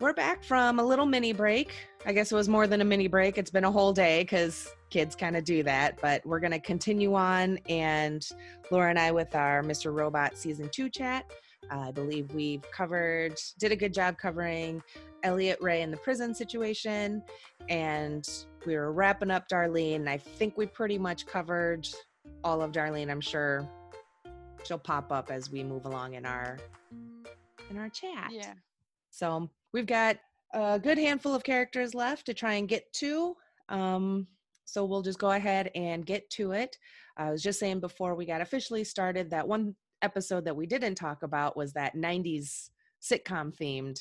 [0.00, 1.72] we're back from a little mini break.
[2.04, 3.38] I guess it was more than a mini break.
[3.38, 5.98] It's been a whole day because kids kind of do that.
[6.02, 7.58] But we're going to continue on.
[7.68, 8.26] And
[8.70, 9.94] Laura and I, with our Mr.
[9.94, 11.30] Robot season two chat,
[11.70, 14.82] I believe we've covered, did a good job covering
[15.22, 17.22] Elliot Ray in the prison situation.
[17.68, 18.28] And
[18.66, 20.08] we were wrapping up Darlene.
[20.08, 21.88] I think we pretty much covered
[22.42, 23.10] all of Darlene.
[23.10, 23.68] I'm sure
[24.64, 26.58] she'll pop up as we move along in our
[27.70, 28.30] in our chat.
[28.30, 28.52] Yeah.
[29.10, 30.16] So we've got
[30.54, 33.36] a good handful of characters left to try and get to.
[33.68, 34.28] Um,
[34.64, 36.78] so we'll just go ahead and get to it.
[37.18, 40.94] I was just saying before we got officially started that one episode that we didn't
[40.94, 42.70] talk about was that 90s
[43.02, 44.00] sitcom themed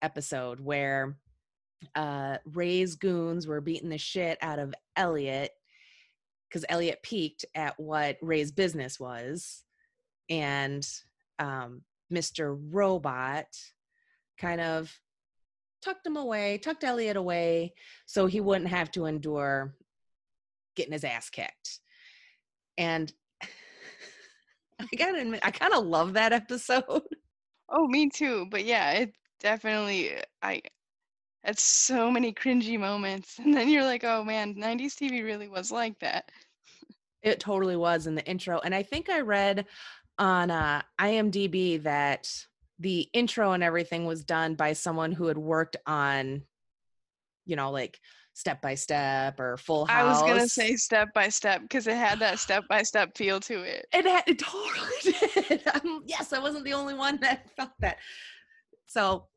[0.00, 1.16] episode where
[1.94, 5.50] uh, Ray's goons were beating the shit out of Elliot
[6.48, 9.64] because Elliot peeked at what Ray's business was.
[10.30, 10.86] And
[11.38, 12.58] um, Mr.
[12.70, 13.46] Robot
[14.42, 14.92] kind of
[15.82, 17.74] tucked him away, tucked Elliot away
[18.06, 19.74] so he wouldn't have to endure
[20.76, 21.80] getting his ass kicked.
[22.76, 23.12] And
[24.80, 27.02] I gotta admit, I kind of love that episode.
[27.74, 28.46] Oh, me too.
[28.50, 30.60] But yeah, it definitely I
[31.42, 35.72] had so many cringy moments, and then you're like, oh man, '90s TV really was
[35.72, 36.30] like that.
[37.22, 39.64] It totally was in the intro, and I think I read
[40.18, 42.28] on uh, IMDb that
[42.82, 46.42] the intro and everything was done by someone who had worked on,
[47.46, 48.00] you know, like
[48.34, 50.00] step by step or full house.
[50.00, 53.38] I was gonna say step by step because it had that step by step feel
[53.40, 53.86] to it.
[53.92, 55.66] It, had, it totally did.
[55.68, 57.98] Um, yes, I wasn't the only one that felt that.
[58.86, 59.28] So,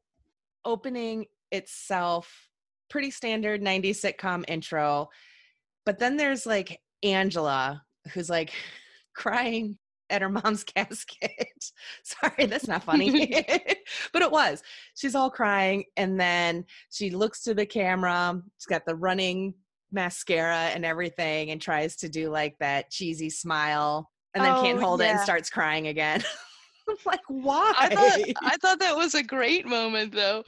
[0.66, 2.50] opening itself,
[2.90, 5.10] pretty standard 90s sitcom intro.
[5.86, 8.54] But then there's like Angela, who's like
[9.16, 9.78] crying
[10.10, 11.72] at her mom's casket.
[12.04, 13.46] Sorry, that's not funny.
[14.14, 14.64] but it was.
[14.96, 18.42] She's all crying and then she looks to the camera.
[18.58, 19.54] She's got the running
[19.92, 24.82] mascara and everything and tries to do like that cheesy smile and then oh, can't
[24.82, 25.08] hold yeah.
[25.08, 26.24] it and starts crying again.
[26.90, 27.74] I'm like, why?
[27.78, 30.44] I thought, I thought that was a great moment though.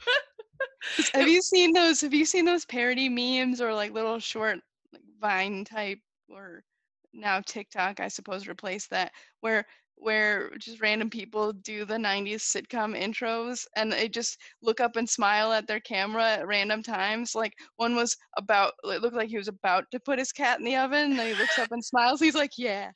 [1.14, 4.58] have you seen those have you seen those parody memes or like little short
[4.92, 6.64] like vine type or
[7.12, 9.66] now TikTok, I suppose, replaced that, where
[10.00, 15.08] where just random people do the 90s sitcom intros and they just look up and
[15.08, 17.34] smile at their camera at random times.
[17.34, 20.64] Like one was about, it looked like he was about to put his cat in
[20.64, 21.10] the oven.
[21.10, 22.20] And then he looks up and smiles.
[22.20, 22.92] He's like, yeah.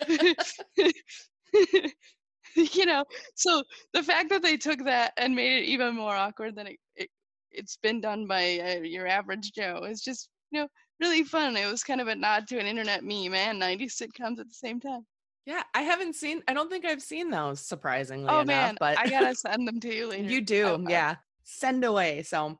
[2.56, 3.04] you know,
[3.34, 6.76] so the fact that they took that and made it even more awkward than it,
[6.96, 7.08] it,
[7.50, 10.68] it's been done by uh, your average Joe is just, you know,
[11.00, 11.56] really fun.
[11.56, 14.54] It was kind of a nod to an internet meme and 90s sitcoms at the
[14.54, 15.06] same time.
[15.46, 16.42] Yeah, I haven't seen.
[16.48, 17.60] I don't think I've seen those.
[17.60, 20.28] Surprisingly oh, enough, man, but I gotta send them to you later.
[20.28, 21.16] you do, oh, yeah.
[21.42, 22.22] Send away.
[22.22, 22.58] So,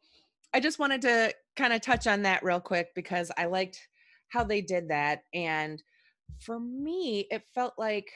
[0.52, 3.88] I just wanted to kind of touch on that real quick because I liked
[4.28, 5.82] how they did that, and
[6.40, 8.10] for me, it felt like,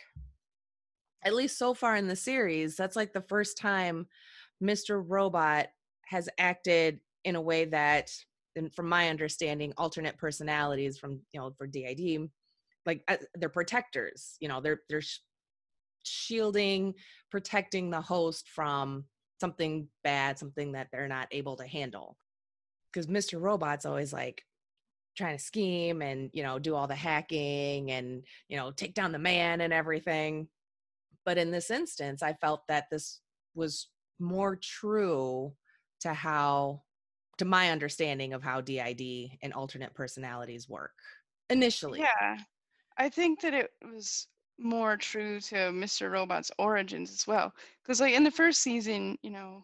[1.22, 4.06] at least so far in the series, that's like the first time
[4.62, 5.02] Mr.
[5.04, 5.68] Robot
[6.06, 8.10] has acted in a way that
[8.58, 12.28] and from my understanding alternate personalities from you know for DID
[12.84, 15.20] like uh, they're protectors you know they're they're sh-
[16.02, 16.94] shielding
[17.30, 19.04] protecting the host from
[19.40, 22.16] something bad something that they're not able to handle.
[22.92, 24.42] Because mr robot's always like
[25.16, 29.12] trying to scheme and you know do all the hacking and you know take down
[29.12, 30.48] the man and everything.
[31.24, 33.20] But in this instance i felt that this
[33.54, 35.52] was more true
[36.00, 36.82] to how
[37.38, 40.92] to my understanding of how DID and alternate personalities work
[41.50, 42.00] initially.
[42.00, 42.36] Yeah.
[42.96, 44.26] I think that it was
[44.58, 46.10] more true to Mr.
[46.10, 47.52] Robot's origins as well.
[47.82, 49.62] Because, like, in the first season, you know,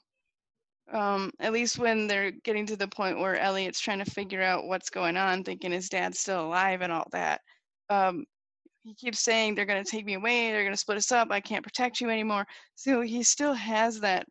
[0.92, 4.66] um, at least when they're getting to the point where Elliot's trying to figure out
[4.66, 7.40] what's going on, thinking his dad's still alive and all that,
[7.90, 8.24] um,
[8.84, 11.28] he keeps saying, They're going to take me away, they're going to split us up,
[11.30, 12.44] I can't protect you anymore.
[12.74, 14.26] So he still has that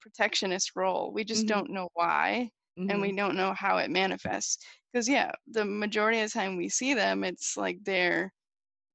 [0.00, 1.12] protectionist role.
[1.12, 1.58] We just mm-hmm.
[1.58, 2.50] don't know why
[2.80, 2.90] mm-hmm.
[2.90, 6.68] and we don't know how it manifests because yeah the majority of the time we
[6.68, 8.32] see them it's like they're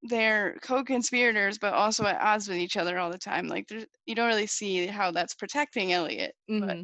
[0.04, 3.70] they're co-conspirators but also at odds with each other all the time like
[4.06, 6.68] you don't really see how that's protecting elliot mm-hmm.
[6.68, 6.78] but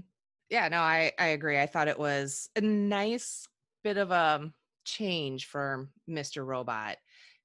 [0.50, 3.48] yeah no i i agree i thought it was a nice
[3.84, 4.50] bit of a
[4.86, 6.98] change for mr robot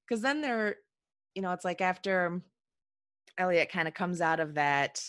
[0.06, 0.76] because then they're
[1.34, 2.40] you know it's like after
[3.36, 5.02] elliot kind of comes out of that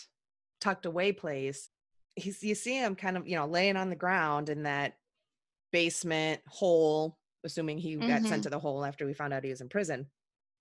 [0.60, 1.70] tucked away place
[2.18, 4.98] he's you see him kind of you know laying on the ground in that
[5.72, 8.08] basement hole assuming he mm-hmm.
[8.08, 8.42] got sent mm-hmm.
[8.42, 10.08] to the hole after we found out he was in prison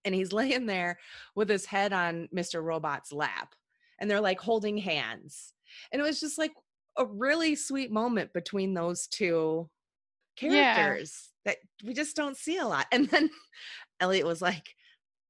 [0.04, 0.98] and he's laying there
[1.34, 3.54] with his head on mr robot's lap
[3.98, 5.54] and they're like holding hands
[5.90, 6.52] and it was just like
[6.96, 9.68] a really sweet moment between those two
[10.40, 10.74] Yeah.
[10.74, 12.86] characters that we just don't see a lot.
[12.92, 13.30] And then
[14.00, 14.74] Elliot was like,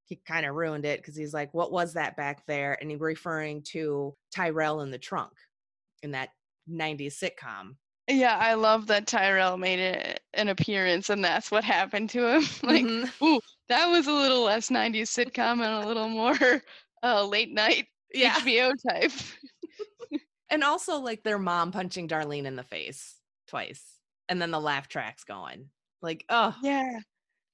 [0.05, 2.79] he kind of ruined it because he's like, what was that back there?
[2.81, 5.33] And he referring to Tyrell in the trunk
[6.07, 6.31] in that
[6.71, 7.75] 90s sitcom.
[8.09, 12.43] Yeah, I love that Tyrell made it, an appearance and that's what happened to him.
[12.63, 13.11] like, Mhm.
[13.23, 16.63] ooh, that was a little less 90s sitcom and a little more
[17.03, 18.35] uh, late night yeah.
[18.37, 19.11] HBO type.
[20.49, 23.17] And also like their mom punching Darlene in the face
[23.49, 23.83] twice.
[24.29, 25.71] And then the laugh tracks going.
[26.03, 27.01] Like, oh, Yeah.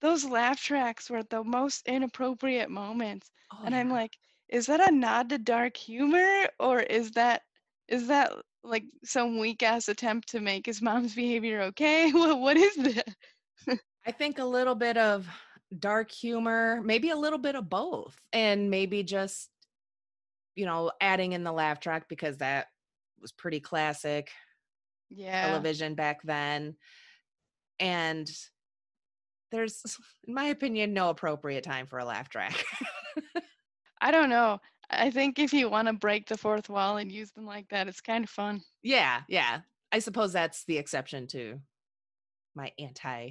[0.03, 3.31] Those laugh tracks were the most inappropriate moments.
[3.51, 4.13] oh, and I'm like,
[4.51, 7.43] is that a nod to dark humor or is that
[7.93, 8.33] is that
[8.65, 12.11] like some weak ass attempt to make his mom's behavior okay?
[12.15, 13.17] What what is that?
[14.07, 15.29] I think a little bit of
[15.79, 19.51] dark humor, maybe a little bit of both, and maybe just,
[20.57, 22.69] you know, adding in the laugh track because that
[23.21, 24.33] was pretty classic
[25.11, 25.43] Yeah.
[25.43, 26.77] television back then.
[27.81, 28.31] And
[29.51, 29.83] there's,
[30.27, 32.65] in my opinion, no appropriate time for a laugh track.
[34.01, 34.61] I don't know.
[34.93, 37.89] I think if you want to break the fourth wall and use them like that,
[37.89, 38.63] it's kind of fun.
[38.83, 39.61] yeah, yeah.
[39.91, 41.61] I suppose that's the exception to
[42.55, 43.31] my anti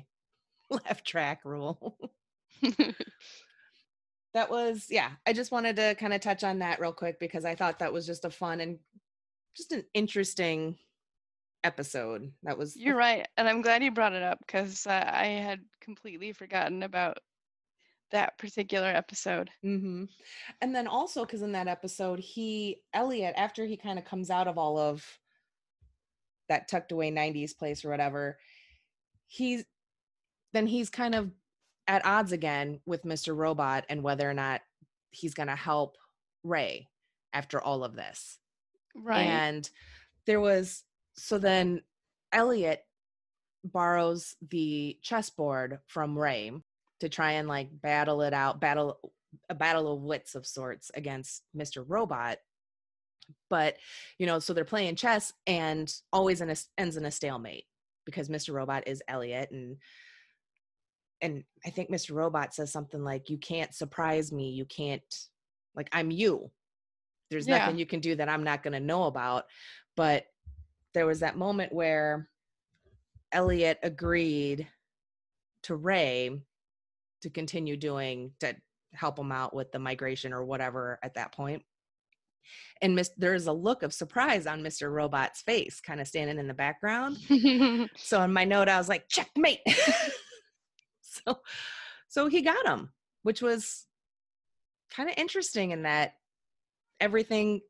[0.70, 1.98] left track rule.
[4.34, 7.44] that was yeah i just wanted to kind of touch on that real quick because
[7.44, 8.78] i thought that was just a fun and
[9.56, 10.78] just an interesting
[11.64, 15.26] episode that was You're right, and I'm glad you brought it up because uh, I
[15.26, 17.20] had completely forgotten about
[18.12, 19.50] that particular episode.
[19.62, 20.06] hmm
[20.62, 24.48] and then also because in that episode he elliot after he kind of comes out
[24.48, 25.06] of all of
[26.50, 28.38] that tucked away 90s place or whatever
[29.28, 29.64] he's
[30.54, 31.32] then he's kind of
[31.88, 34.62] at odds again with mr robot and whether or not
[35.12, 35.98] he's going to help
[36.44, 36.88] ray
[37.34, 38.38] after all of this
[38.96, 39.22] Right.
[39.22, 39.70] And
[40.26, 40.84] there was
[41.16, 41.82] so then
[42.32, 42.84] Elliot
[43.64, 46.52] borrows the chessboard from Ray
[47.02, 49.00] to try and like battle it out, battle
[49.50, 51.84] a battle of wits of sorts against Mr.
[51.86, 52.38] Robot.
[53.50, 53.78] But
[54.18, 57.66] you know, so they're playing chess and always in a, ends in a stalemate
[58.06, 58.54] because Mr.
[58.54, 59.78] Robot is Elliot and
[61.24, 62.16] and I think Mr.
[62.16, 64.50] Robot says something like, "You can't surprise me.
[64.50, 65.04] You can't
[65.76, 66.52] like I'm you.
[67.30, 67.60] There's Yeah.
[67.60, 69.46] nothing you can do that I'm not going to know about."
[69.96, 70.26] But
[70.94, 72.28] there was that moment where
[73.32, 74.68] Elliot agreed
[75.64, 76.42] to Ray
[77.22, 78.56] to continue doing to
[78.94, 81.64] help him out with the migration or whatever at that point.
[82.82, 84.92] And Miss, there's a look of surprise on Mr.
[84.92, 87.18] Robot's face, kind of standing in the background.
[87.98, 89.60] So in my note, I was like, checkmate.
[91.02, 91.40] so,
[92.08, 92.92] so he got him,
[93.24, 93.86] which was
[94.94, 96.14] kind of interesting in that
[97.00, 97.62] everything,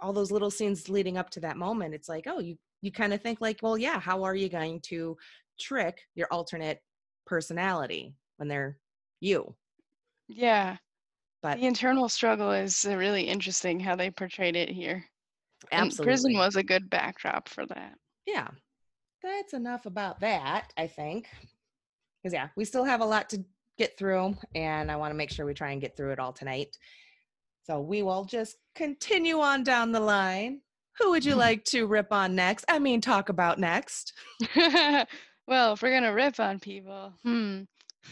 [0.00, 3.14] all those little scenes leading up to that moment, it's like, oh, you you kind
[3.14, 5.16] of think like, well, yeah, how are you going to
[5.58, 6.82] trick your alternate
[7.26, 8.78] personality when they're
[9.20, 9.54] you?
[10.28, 10.76] yeah.
[11.42, 15.04] But The internal struggle is uh, really interesting how they portrayed it here.
[15.70, 17.98] And absolutely, prison was a good backdrop for that.
[18.26, 18.48] yeah.
[19.22, 21.28] That's enough about that, I think.
[22.22, 23.42] Because yeah, we still have a lot to
[23.78, 26.32] get through, and I want to make sure we try and get through it all
[26.32, 26.76] tonight.
[27.64, 30.60] So we will just continue on down the line.
[30.98, 32.66] Who would you like to rip on next?
[32.68, 34.12] I mean, talk about next.
[34.56, 37.62] well, if we're gonna rip on people, hmm.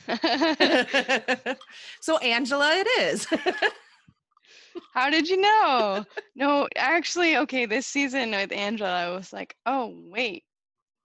[2.00, 3.26] so Angela, it is.
[4.92, 6.04] How did you know?
[6.34, 10.44] No, actually, okay, this season with Angela, I was like, oh, wait,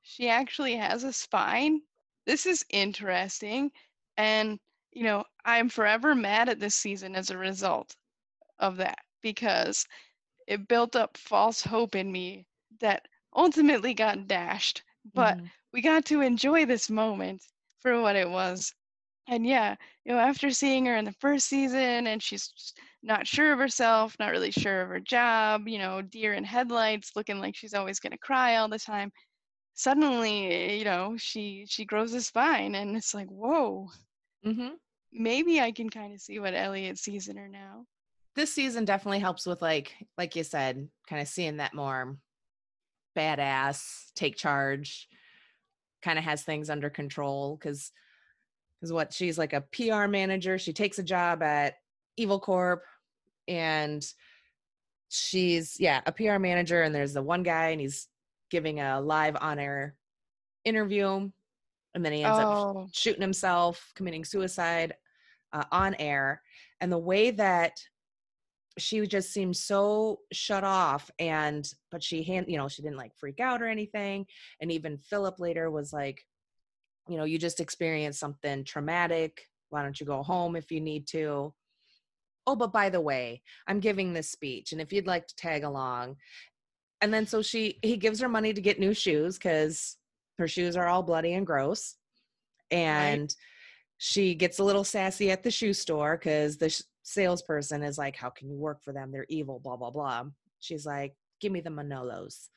[0.01, 1.81] she actually has a spine?
[2.25, 3.71] This is interesting.
[4.17, 4.59] And,
[4.91, 7.95] you know, I'm forever mad at this season as a result
[8.59, 9.85] of that because
[10.47, 12.45] it built up false hope in me
[12.79, 14.83] that ultimately got dashed.
[15.13, 15.51] But Mhm.
[15.73, 17.43] we got to enjoy this moment
[17.79, 18.73] for what it was.
[19.27, 23.53] And yeah, you know, after seeing her in the first season and she's not sure
[23.53, 27.55] of herself, not really sure of her job, you know, deer in headlights, looking like
[27.55, 29.11] she's always going to cry all the time.
[29.75, 33.89] Suddenly, you know, she she grows a spine and it's like, "Whoa,
[34.43, 34.77] Mhm.
[35.11, 37.87] maybe I can kind of see what Elliot sees in her now."
[38.35, 42.17] this season definitely helps with like like you said kind of seeing that more
[43.17, 45.09] badass take charge
[46.07, 47.91] kind of has things under control because
[48.79, 51.75] because what she's like a pr manager she takes a job at
[52.15, 52.83] evil corp
[53.49, 54.05] and
[55.09, 58.07] she's yeah a pr manager and there's the one guy and he's
[58.49, 59.95] giving a live on air
[60.63, 61.29] interview
[61.93, 64.93] and then he ends up Oh, shooting himself, committing suicide
[65.51, 66.43] uh, on air.
[66.79, 67.81] And the way that
[68.77, 73.15] she just seemed so shut off and but she hand you know she didn't like
[73.15, 74.25] freak out or anything
[74.61, 76.23] and even philip later was like
[77.07, 79.41] you know you just experienced something traumatic.
[79.69, 81.53] Why don't you go home if you need to?
[82.45, 85.63] Oh but by the way i'm giving this speech and if you'd like to tag
[85.63, 86.15] along.
[87.01, 89.97] And then so she he gives her money to get new shoes because
[90.37, 91.95] her shoes are all bloody and gross
[92.71, 93.35] and right.
[93.97, 98.29] she gets a little sassy at the shoe store because the salesperson is like how
[98.29, 99.11] can you work for them?
[99.11, 100.25] They're evil blah blah blah.
[100.59, 102.49] She's like give me the manolos.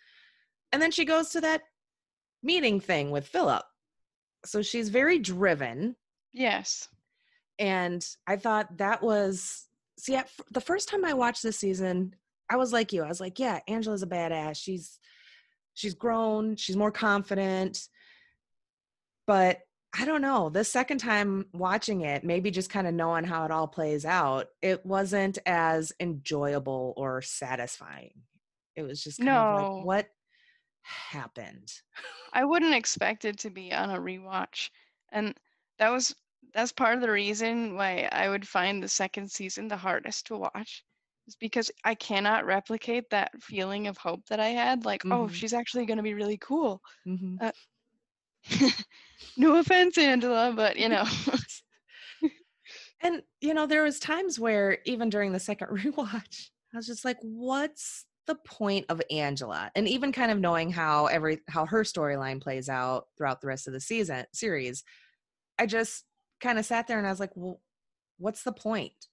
[0.72, 1.62] And then she goes to that
[2.42, 3.62] meeting thing with philip.
[4.44, 5.94] So she's very driven.
[6.32, 6.88] Yes.
[7.60, 9.66] And i thought that was
[9.98, 12.14] see at the first time i watched this season
[12.50, 13.04] i was like you.
[13.04, 14.56] I was like yeah angela's a badass.
[14.56, 14.98] She's
[15.74, 16.56] she's grown.
[16.56, 17.86] She's more confident.
[19.28, 19.60] But
[19.98, 23.50] i don't know the second time watching it maybe just kind of knowing how it
[23.50, 28.12] all plays out it wasn't as enjoyable or satisfying
[28.76, 29.40] it was just kind no.
[29.40, 30.08] of like what
[30.82, 31.72] happened
[32.32, 34.70] i wouldn't expect it to be on a rewatch
[35.12, 35.34] and
[35.78, 36.14] that was
[36.52, 40.36] that's part of the reason why I would find the second season the hardest to
[40.36, 40.84] watch
[41.26, 44.84] is because I cannot replicate that feeling of hope that I had.
[44.84, 45.22] Like, oh, mm-hmm.
[45.22, 46.80] oh, she's actually going to be really cool.
[47.06, 47.36] Mm-hmm.
[47.40, 47.52] Uh,
[49.36, 51.04] no offense, Angela, but you know.
[53.00, 57.04] and you know, there was times where even during the second rewatch, I was just
[57.04, 61.82] like, "What's the point of Angela?" And even kind of knowing how every how her
[61.82, 64.84] storyline plays out throughout the rest of the season series,
[65.58, 66.04] I just
[66.40, 67.60] kind of sat there and I was like, well,
[68.18, 69.08] what's the point?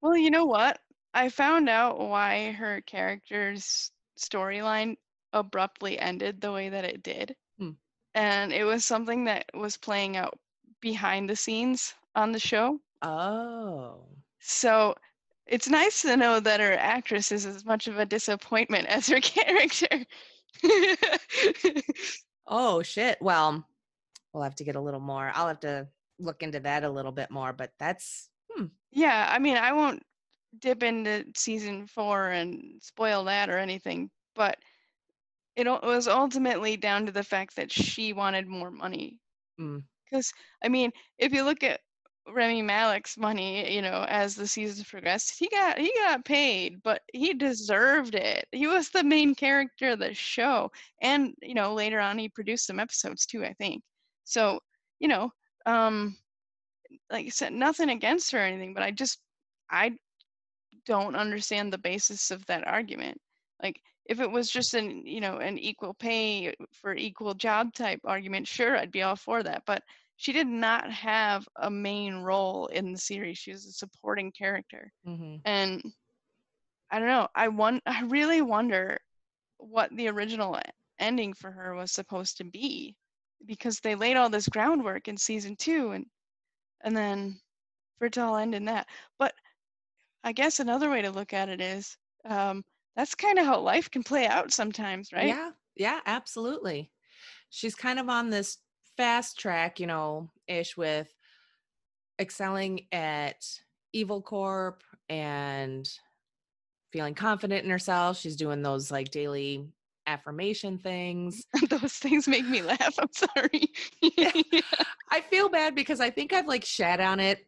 [0.00, 0.78] Well, you know what?
[1.12, 4.96] I found out why her character's storyline
[5.32, 7.34] abruptly ended the way that it did.
[8.16, 10.38] And it was something that was playing out
[10.80, 12.80] behind the scenes on the show.
[13.02, 14.06] Oh.
[14.40, 14.94] So
[15.46, 19.20] it's nice to know that her actress is as much of a disappointment as her
[19.20, 20.06] character.
[22.46, 23.18] oh, shit.
[23.20, 23.62] Well,
[24.32, 25.30] we'll have to get a little more.
[25.34, 25.86] I'll have to
[26.18, 27.52] look into that a little bit more.
[27.52, 28.66] But that's hmm.
[28.92, 29.28] yeah.
[29.30, 30.02] I mean, I won't
[30.58, 34.56] dip into season four and spoil that or anything, but
[35.56, 39.18] it was ultimately down to the fact that she wanted more money.
[39.56, 40.32] Because mm.
[40.62, 41.80] I mean, if you look at
[42.28, 47.00] Rami Malek's money, you know, as the season progressed, he got he got paid, but
[47.12, 48.46] he deserved it.
[48.52, 50.70] He was the main character of the show,
[51.00, 53.82] and you know, later on he produced some episodes too, I think.
[54.24, 54.60] So,
[55.00, 55.30] you know,
[55.66, 56.16] um
[57.10, 59.18] like I said, nothing against her or anything, but I just
[59.70, 59.96] I
[60.86, 63.18] don't understand the basis of that argument.
[63.62, 68.00] Like if it was just an you know an equal pay for equal job type
[68.04, 69.62] argument, sure, I'd be all for that.
[69.66, 69.82] But
[70.16, 73.38] she did not have a main role in the series.
[73.38, 75.36] She was a supporting character, mm-hmm.
[75.44, 75.82] and
[76.90, 77.28] I don't know.
[77.34, 77.82] I want.
[77.86, 78.98] I really wonder
[79.58, 80.58] what the original
[80.98, 82.94] ending for her was supposed to be
[83.44, 86.06] because they laid all this groundwork in season two and
[86.84, 87.38] and then
[87.98, 88.86] for it to all end in that
[89.18, 89.34] but
[90.24, 92.64] i guess another way to look at it is um,
[92.96, 96.90] that's kind of how life can play out sometimes right yeah yeah absolutely
[97.50, 98.58] she's kind of on this
[98.96, 101.08] fast track you know ish with
[102.20, 103.44] excelling at
[103.92, 105.88] evil corp and
[106.92, 109.66] feeling confident in herself she's doing those like daily
[110.06, 111.44] affirmation things.
[111.68, 112.94] Those things make me laugh.
[112.98, 113.72] I'm sorry.
[115.10, 117.46] I feel bad because I think I've like shat on it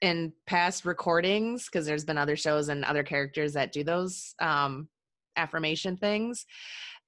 [0.00, 4.88] in past recordings because there's been other shows and other characters that do those um
[5.36, 6.46] affirmation things.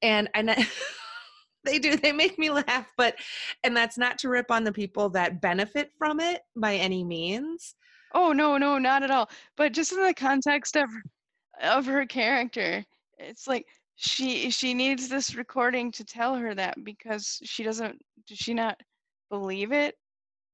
[0.02, 0.66] And I
[1.64, 3.14] they do they make me laugh but
[3.62, 7.74] and that's not to rip on the people that benefit from it by any means.
[8.14, 9.30] Oh no no not at all.
[9.56, 10.88] But just in the context of
[11.62, 12.84] of her character
[13.18, 18.38] it's like she she needs this recording to tell her that because she doesn't does
[18.38, 18.78] she not
[19.30, 19.96] believe it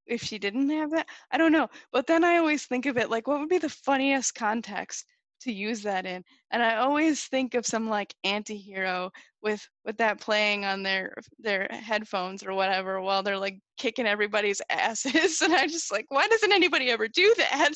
[0.09, 3.11] if she didn't have that i don't know but then i always think of it
[3.11, 5.07] like what would be the funniest context
[5.41, 9.11] to use that in and i always think of some like anti-hero
[9.43, 14.61] with with that playing on their their headphones or whatever while they're like kicking everybody's
[14.71, 17.73] asses and i just like why doesn't anybody ever do that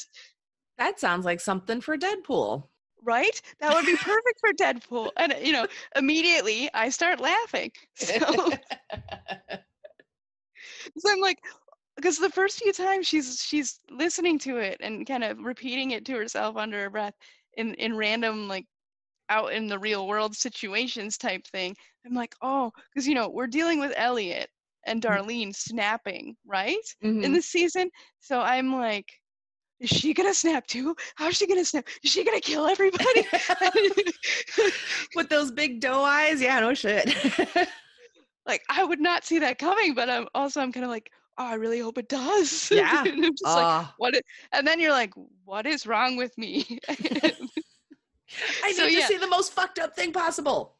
[0.78, 2.64] that sounds like something for deadpool
[3.02, 3.40] right?
[3.60, 5.10] That would be perfect for Deadpool.
[5.16, 7.70] And you know, immediately I start laughing.
[7.96, 8.18] So,
[10.98, 11.38] so I'm like,
[12.02, 16.04] because the first few times she's she's listening to it and kind of repeating it
[16.06, 17.14] to herself under her breath
[17.56, 18.66] in in random like
[19.28, 21.74] out in the real world situations type thing.
[22.04, 24.50] I'm like, oh, because you know we're dealing with Elliot
[24.84, 25.28] and mm-hmm.
[25.28, 27.22] Darlene snapping right mm-hmm.
[27.22, 27.88] in the season.
[28.18, 29.06] So I'm like,
[29.78, 30.96] is she gonna snap too?
[31.14, 31.86] How's she gonna snap?
[32.02, 33.26] Is she gonna kill everybody?
[35.14, 37.14] With those big doe eyes, yeah, no shit.
[38.46, 41.46] like I would not see that coming, but I'm also I'm kind of like, oh,
[41.46, 42.70] I really hope it does.
[42.74, 43.02] Yeah.
[43.06, 44.14] I'm just uh, like, what?
[44.52, 45.12] and then you're like,
[45.44, 46.78] what is wrong with me?
[46.88, 49.06] I need so, to yeah.
[49.06, 50.76] see the most fucked up thing possible.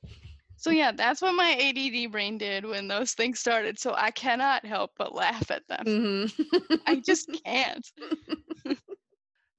[0.56, 3.78] so yeah, that's what my ADD brain did when those things started.
[3.78, 5.84] So I cannot help but laugh at them.
[5.86, 6.74] Mm-hmm.
[6.86, 7.86] I just can't.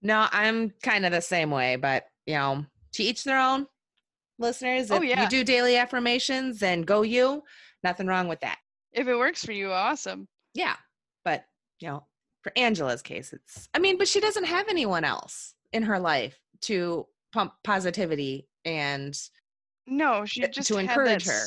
[0.02, 3.68] no, I'm kind of the same way, but you know, to each their own.
[4.40, 5.22] Listeners, Oh, yeah.
[5.24, 7.44] you do daily affirmations, then go you.
[7.84, 8.58] Nothing wrong with that.
[8.92, 10.28] If it works for you, awesome.
[10.54, 10.76] Yeah.
[11.26, 11.46] But,
[11.80, 12.06] you know,
[12.42, 16.38] for Angela's case, it's, I mean, but she doesn't have anyone else in her life
[16.62, 19.18] to pump positivity and
[19.88, 21.46] No, she just to encourage her.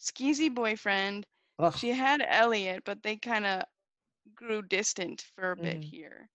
[0.00, 1.26] skeezy boyfriend.
[1.58, 3.62] ugh, She had Elliot, but they kind of
[4.34, 5.84] grew distant for a bit Mhm.
[5.84, 6.30] here.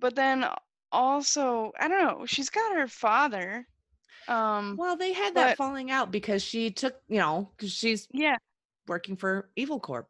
[0.00, 0.44] But then
[0.90, 3.66] also, I don't know, she's got her father.
[4.26, 8.36] Um well, they had that falling out because she took, you know, because she's yeah,
[8.86, 10.08] working for Evil Corp.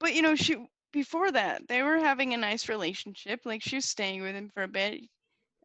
[0.00, 0.56] but you know, she
[0.92, 3.40] before that, they were having a nice relationship.
[3.44, 5.02] Like she was staying with him for a bit.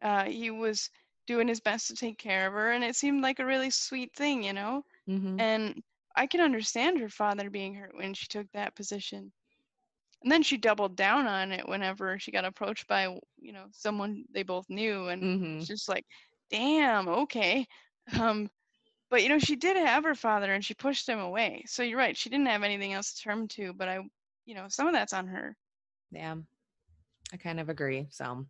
[0.02, 0.90] Uh he was
[1.26, 4.14] doing his best to take care of her and it seemed like a really sweet
[4.14, 4.84] thing, you know?
[5.08, 5.38] Mm-hmm.
[5.38, 5.82] And
[6.16, 9.32] I can understand her father being hurt when she took that position.
[10.22, 13.04] And then she doubled down on it whenever she got approached by,
[13.38, 15.08] you know, someone they both knew.
[15.08, 15.58] And Mm-hmm.
[15.58, 16.06] it's just like,
[16.50, 17.66] damn, okay.
[18.18, 18.50] Um,
[19.10, 21.64] but, you know, she did have her father and she pushed him away.
[21.66, 22.16] So you're right.
[22.16, 23.72] She didn't have anything else to turn to.
[23.74, 23.98] But I,
[24.44, 25.56] you know, some of that's on her.
[26.10, 26.36] Yeah,
[27.32, 28.06] I kind of agree.
[28.10, 28.46] So,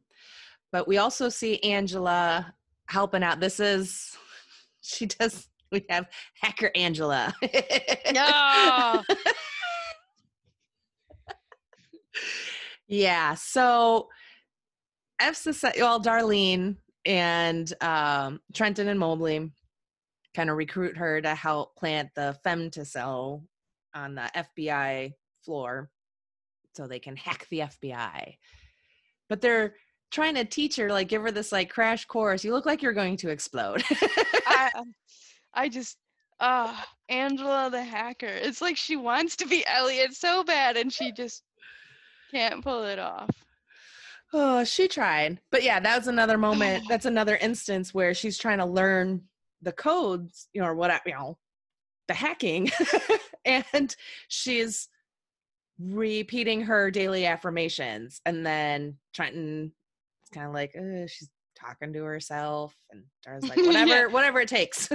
[0.70, 2.54] but we also see Angela
[2.86, 3.40] helping out.
[3.40, 4.16] This is,
[4.82, 6.06] she does, we have
[6.40, 7.34] Hacker Angela.
[8.12, 9.02] Yeah.
[12.88, 13.34] yeah.
[13.34, 14.08] So,
[15.20, 19.50] F Society, well, Darlene and um, Trenton and Mobley
[20.34, 23.42] kind of recruit her to help plant the femtocell
[23.94, 25.12] on the FBI
[25.44, 25.90] floor
[26.74, 28.36] so they can hack the FBI.
[29.28, 29.74] But they're
[30.10, 32.44] trying to teach her, like, give her this like crash course.
[32.44, 33.82] You look like you're going to explode.
[34.46, 34.70] I,
[35.54, 35.96] I just,
[36.40, 38.26] ah, Angela the hacker.
[38.26, 41.42] It's like she wants to be Elliot so bad and she just
[42.30, 43.30] can't pull it off.
[44.32, 45.40] oh, she tried.
[45.50, 46.84] But yeah, that was another moment.
[46.88, 49.22] That's another instance where she's trying to learn
[49.60, 51.38] the codes, you know, or what, I- you know,
[52.08, 52.70] the hacking.
[53.44, 53.94] and
[54.28, 54.88] she's
[55.78, 58.20] repeating her daily affirmations.
[58.26, 59.72] And then Trenton
[60.22, 62.74] is kind of like, uh, she's talking to herself.
[62.90, 64.06] And Dara's like, whatever, Yeah.
[64.06, 64.88] whatever it takes.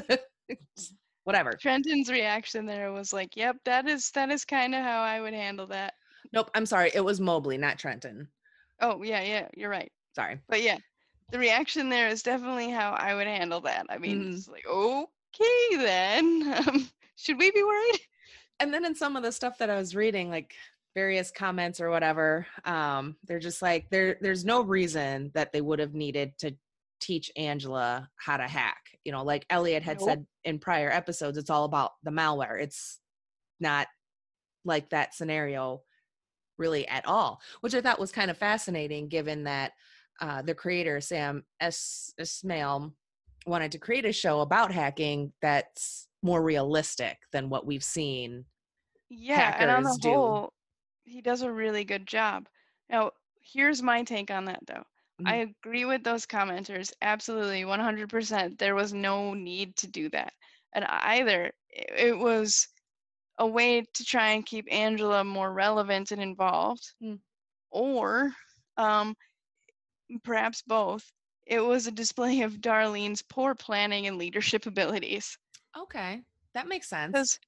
[1.23, 1.53] whatever.
[1.53, 5.33] Trenton's reaction there was like, "Yep, that is that is kind of how I would
[5.33, 5.93] handle that."
[6.33, 6.91] Nope, I'm sorry.
[6.93, 8.27] It was Mobley, not Trenton.
[8.79, 9.91] Oh, yeah, yeah, you're right.
[10.13, 10.39] Sorry.
[10.47, 10.77] But yeah,
[11.31, 13.85] the reaction there is definitely how I would handle that.
[13.89, 14.35] I mean, Mhm.
[14.37, 16.43] it's like, "Okay, then.
[16.67, 17.99] Um, should we be worried?"
[18.59, 20.53] And then in some of the stuff that I was reading, like
[20.95, 25.79] various comments or whatever, um, they're just like there there's no reason that they would
[25.79, 26.55] have needed to
[26.99, 28.81] teach Angela how to hack.
[29.03, 30.09] You know, like Elliot had Nope.
[30.09, 32.59] said in prior episodes, it's all about the malware.
[32.59, 32.99] It's
[33.59, 33.87] not
[34.65, 35.81] like that scenario
[36.57, 39.73] really at all, which I thought was kind of fascinating given that
[40.19, 42.91] uh, the creator, Sam Esmail,
[43.45, 48.45] wanted to create a show about hacking that's more realistic than what we've seen
[49.10, 50.01] Yeah, and on the do.
[50.01, 50.53] whole,
[51.03, 52.47] he does a really good job.
[52.89, 54.84] Now, here's my take on that though.
[55.25, 55.38] I Mm-hmm.
[55.38, 56.93] agree with those commenters.
[57.01, 58.60] Absolutely, 100%.
[58.60, 60.34] There was no need to do that.
[60.73, 62.67] And either it, it was
[63.39, 67.17] a way to try and keep Angela more relevant and involved, Mm.
[67.71, 68.34] or
[68.77, 69.15] um,
[70.23, 71.12] perhaps both.
[71.45, 75.38] It was a display of Darlene's poor planning and leadership abilities.
[75.77, 76.21] Okay,
[76.53, 77.11] that makes sense.
[77.11, 77.39] Because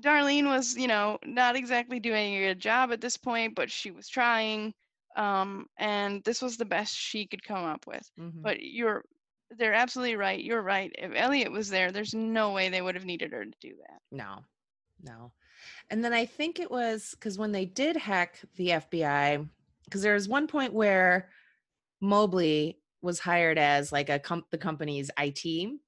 [0.00, 3.90] Darlene was, you know, not exactly doing a good job at this point, but she
[3.90, 4.72] was trying.
[5.16, 8.08] Um, and this was the best she could come up with.
[8.18, 8.42] Mhm.
[8.42, 9.04] But you're,
[9.50, 10.42] they're absolutely right.
[10.42, 10.90] You're right.
[10.96, 14.00] If Elliot was there, there's no way they would have needed her to do that.
[14.10, 14.44] No,
[15.02, 15.32] no.
[15.90, 19.46] And then I think it was because when they did hack the FBI,
[19.84, 21.28] because there was one point where
[22.00, 25.78] Mobley was hired as like a com- the company's IT.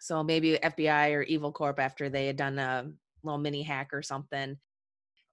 [0.00, 2.90] So maybe FBI or Evil Corp after they had done a
[3.22, 4.56] little mini hack or something.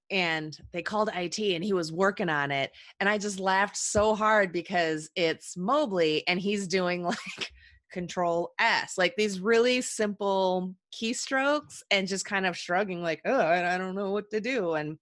[0.09, 2.71] And they called IT and he was working on it.
[2.99, 7.51] And I just laughed so hard because it's Mobley and he's doing like
[7.91, 13.77] control S, like these really simple keystrokes and just kind of shrugging, like, oh, I,
[13.77, 14.73] don't know what to do.
[14.73, 14.97] And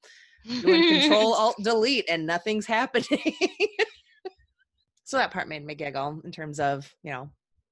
[0.62, 3.34] doing control alt delete and nothing's happening.
[5.06, 7.30] So that part made me giggle in terms of, you know,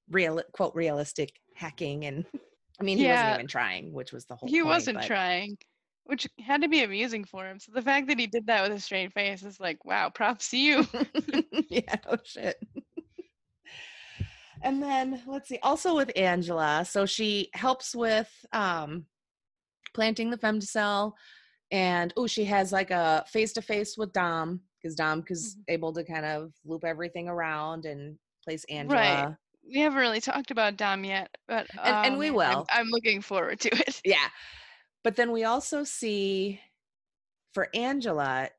[0.09, 2.25] real quote realistic hacking and
[2.79, 3.15] I mean he Yeah.
[3.21, 5.57] wasn't even trying, which was the whole he point, wasn't but- trying,
[6.05, 7.59] which had to be amusing for him.
[7.59, 10.49] So the fact that he did that with a straight face is like, wow, props
[10.49, 10.85] to you.
[11.69, 12.57] yeah, no shit.
[14.61, 19.05] and then let's see, also with Angela, so she helps with um
[19.93, 21.13] planting the femtocell
[21.71, 25.63] and oh, she has like a face to face with Dom because Dom is Mhm.
[25.73, 29.37] able to kind of loop everything around and place Angela.
[29.65, 32.65] We haven't really talked about Dom yet, but And- and oh, we um, I'm- will.
[32.71, 34.01] I'm, looking forward to it.
[34.05, 34.27] Yeah.
[35.03, 36.61] But then we also see
[37.53, 38.49] for Angela,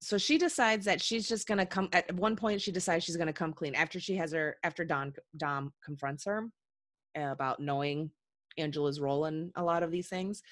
[0.00, 3.32] so she decides that she's just gonna come at one point she decides she's gonna
[3.32, 6.48] come clean after she has her after Don Dom confronts her
[7.14, 8.10] eh, about knowing
[8.58, 10.42] Angela's role in a lot of these things.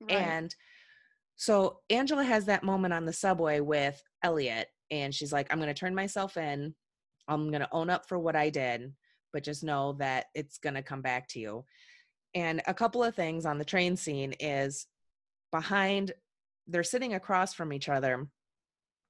[0.00, 0.12] Right.
[0.12, 0.54] And
[1.36, 5.72] so Angela has that moment on the subway with Elliot, and she's like, I'm going
[5.72, 6.74] to turn myself in.
[7.28, 8.92] I'm going to own up for what I did,
[9.32, 11.64] but just know that it's going to come back to you.
[12.34, 14.86] And a couple of things on the train scene is
[15.52, 16.12] behind,
[16.66, 18.26] they're sitting across from each other,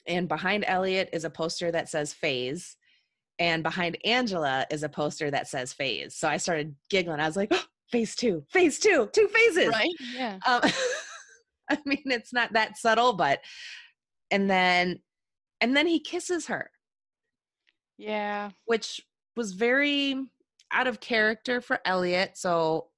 [0.06, 2.76] and behind Elliot is a poster that says phase.
[3.40, 6.14] And behind Angela is a poster that says phase.
[6.16, 7.20] So I started giggling.
[7.20, 7.52] I was like,
[7.92, 9.68] phase two, phase two, two phases.
[9.68, 9.90] right?
[10.14, 10.38] Yeah.
[10.46, 10.60] Um,
[11.70, 13.40] I mean, it's not that subtle, but
[14.30, 15.00] and then
[15.60, 16.70] and then he kisses her,
[17.98, 18.50] Yeah.
[18.64, 19.00] which
[19.38, 20.16] was very
[20.72, 22.36] out of character for Elliot.
[22.36, 22.88] So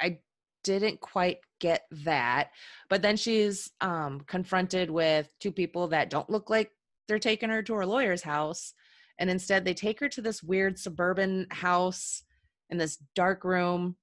[0.00, 0.18] I
[0.64, 2.50] didn't quite get that.
[2.90, 6.72] But then she's um, confronted with two people that don't look like
[7.06, 8.74] they're taking her to her lawyer's house.
[9.18, 12.24] And instead, they take her to this weird suburban house
[12.68, 13.94] in this dark room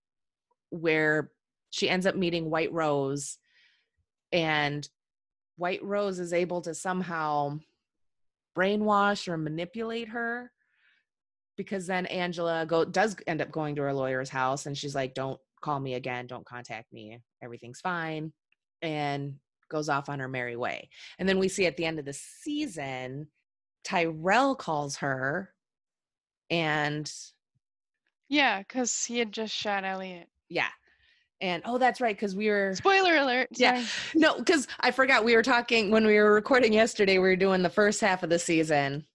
[0.70, 1.32] where
[1.70, 3.38] she ends up meeting White Rose.
[4.32, 4.88] And
[5.58, 7.60] White Rose is able to somehow
[8.58, 10.54] brainwash or manipulate her
[11.58, 15.13] because then Angela go does end up going to her lawyer's house and she's like
[15.13, 18.34] don't call me again don't contact me everything's fine
[18.82, 19.34] and
[19.70, 20.89] goes off on her merry way
[21.20, 23.28] and then we see at the end of the season
[23.84, 25.50] Tyrell calls her
[26.50, 27.12] and
[28.30, 30.28] Yeah, because he had just shot Elliot.
[30.50, 30.68] yeah
[31.42, 33.48] and oh that's right because we were Spoiler alert.
[33.52, 33.84] Yeah.
[34.16, 37.62] no because i forgot we were talking when we were recording yesterday we were doing
[37.63, 39.06] the first half of the season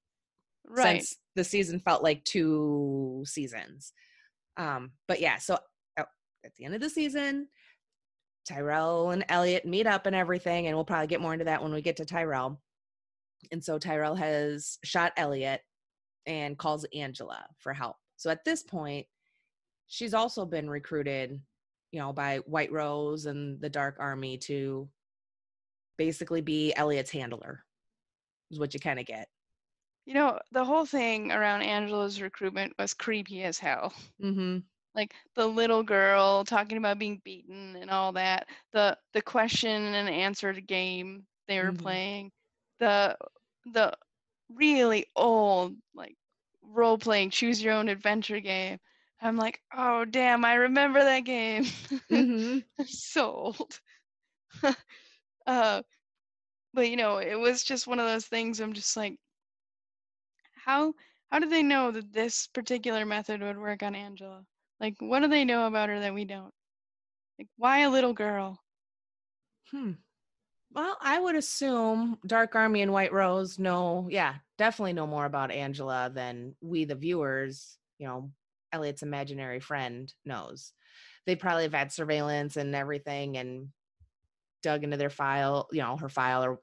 [0.69, 1.03] Right.
[1.03, 3.93] since the season felt like two seasons.
[4.57, 5.59] Um, but yeah, so
[5.99, 6.05] uh,
[6.45, 7.49] at the end of the season,
[8.47, 11.73] Tyrell and Elliot meet up and everything, and we'll probably get more into that when
[11.73, 12.61] we get to Tyrell.
[13.53, 15.61] And so Tyrell has shot Elliot
[16.27, 17.97] and calls Angela for help.
[18.17, 19.07] So at this point,
[19.87, 21.41] she's also been recruited,
[21.93, 24.89] you know, by White Rose and the Dark Army to
[25.97, 27.65] basically be Elliot's handler.
[28.51, 29.29] Is what you kind of get.
[30.09, 33.95] You know, the whole thing around Angela's recruitment was creepy as hell.
[34.23, 34.59] Mm-hmm.
[34.95, 38.49] Like the little girl talking about being beaten and all that.
[38.73, 41.75] The the question and answer game they were Mhm.
[41.75, 42.33] playing.
[42.81, 43.17] The
[43.67, 43.97] the
[44.55, 46.17] really old like
[46.63, 48.79] role playing choose your own adventure game.
[49.21, 51.65] I'm like, oh damn, I remember that game.
[52.11, 52.59] Mm-hmm.
[52.87, 53.81] so old.
[55.47, 55.83] uh,
[56.75, 58.61] but you know, it was just one of those things.
[58.61, 59.19] I'm just like,
[60.69, 60.93] how
[61.31, 64.45] how do they know that this particular method would work on Angela?
[64.81, 66.53] Like, what do they know about her that we don't?
[67.39, 68.61] Like, why a little girl?
[69.71, 69.93] Hmm.
[70.73, 75.51] Well, I would assume Dark Army and White Rose know, yeah, definitely know more about
[75.51, 78.31] Angela than we, the viewers, you know,
[78.73, 80.73] Elliot's imaginary friend knows.
[81.27, 83.69] They probably have had surveillance and everything and
[84.63, 86.61] dug into their file, you know, her file or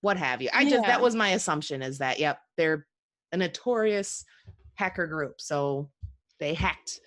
[0.00, 0.48] what have you.
[0.52, 2.86] I just, that was my assumption is that, yep, they're
[3.32, 4.24] a notorious
[4.74, 5.40] hacker group.
[5.40, 5.90] So
[6.38, 7.00] they hacked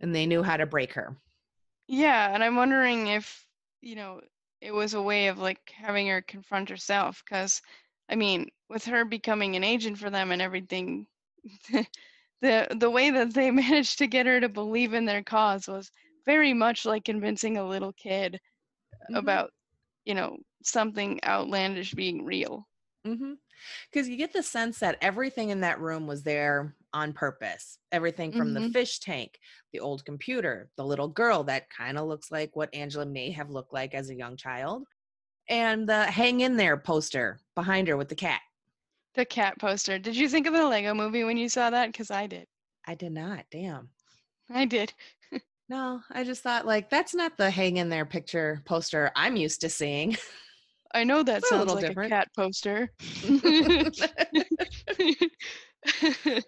[0.00, 1.16] and they knew how to break her.
[1.88, 3.46] Yeah, and I'm wondering if
[3.80, 4.20] you know
[4.60, 7.60] it was a way of like having her confront herself, because
[8.08, 11.06] I mean, with her becoming an agent for them and everything,
[12.40, 15.90] the the way that they managed to get her to believe in their cause was
[16.24, 18.40] very much like convincing a little kid
[19.10, 19.16] Mhm.
[19.16, 19.50] about
[20.04, 22.66] you know something outlandish being real.
[23.06, 23.32] Mm-hmm.
[23.90, 27.78] Because you get the sense that everything in that room was there on purpose.
[27.90, 28.72] Everything from the Mhm.
[28.72, 29.38] fish tank,
[29.72, 33.50] the old computer, the little girl that kind of looks like what Angela may have
[33.50, 34.86] looked like as a young child,
[35.48, 38.40] and the hang in there poster behind her with the cat.
[39.14, 39.98] The cat poster.
[39.98, 41.86] Did you think of the Lego movie when you saw that?
[41.92, 42.46] Because I did.
[42.86, 43.44] I did not.
[43.50, 43.90] Damn.
[44.50, 44.92] I did.
[45.68, 49.62] No, I just thought like that's not the hang in there picture poster I'm used
[49.62, 50.16] to seeing.
[50.94, 52.12] I know that It's a sounds little like different.
[52.12, 52.90] a cat poster.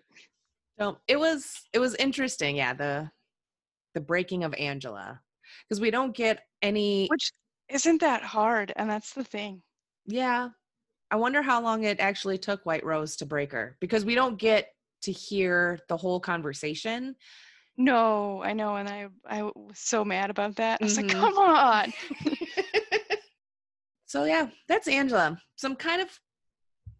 [0.78, 3.10] so it was it was interesting, yeah, the
[3.94, 5.20] the breaking of Angela.
[5.68, 7.32] Because we don't get any Which
[7.68, 9.62] isn't that hard, and that's the thing.
[10.06, 10.48] yeah.
[11.10, 13.76] I wonder how long it actually took White Rose to break her.
[13.80, 14.68] Because we don't get
[15.02, 17.14] to hear the whole conversation.
[17.76, 20.80] No, I know, and I I was so mad about that.
[20.80, 21.20] I was like, Mhm.
[21.20, 21.92] come on.
[24.14, 25.36] so yeah, that's Angela.
[25.56, 26.08] Some kind of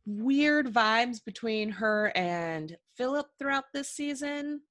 [0.04, 4.62] weird vibes between her and Philip throughout this season.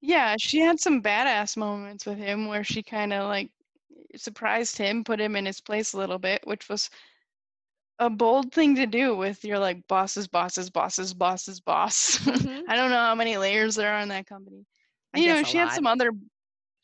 [0.00, 3.50] Yeah, she had some badass moments with him where she kind of like
[4.16, 6.88] surprised him, put him in his place a little bit, which was
[7.98, 12.16] a bold thing to do with your like bosses, bosses, bosses, bosses, boss.
[12.20, 12.62] Mhm.
[12.66, 14.64] I don't know how many layers there are in that company.
[15.12, 16.12] I you know, she had some other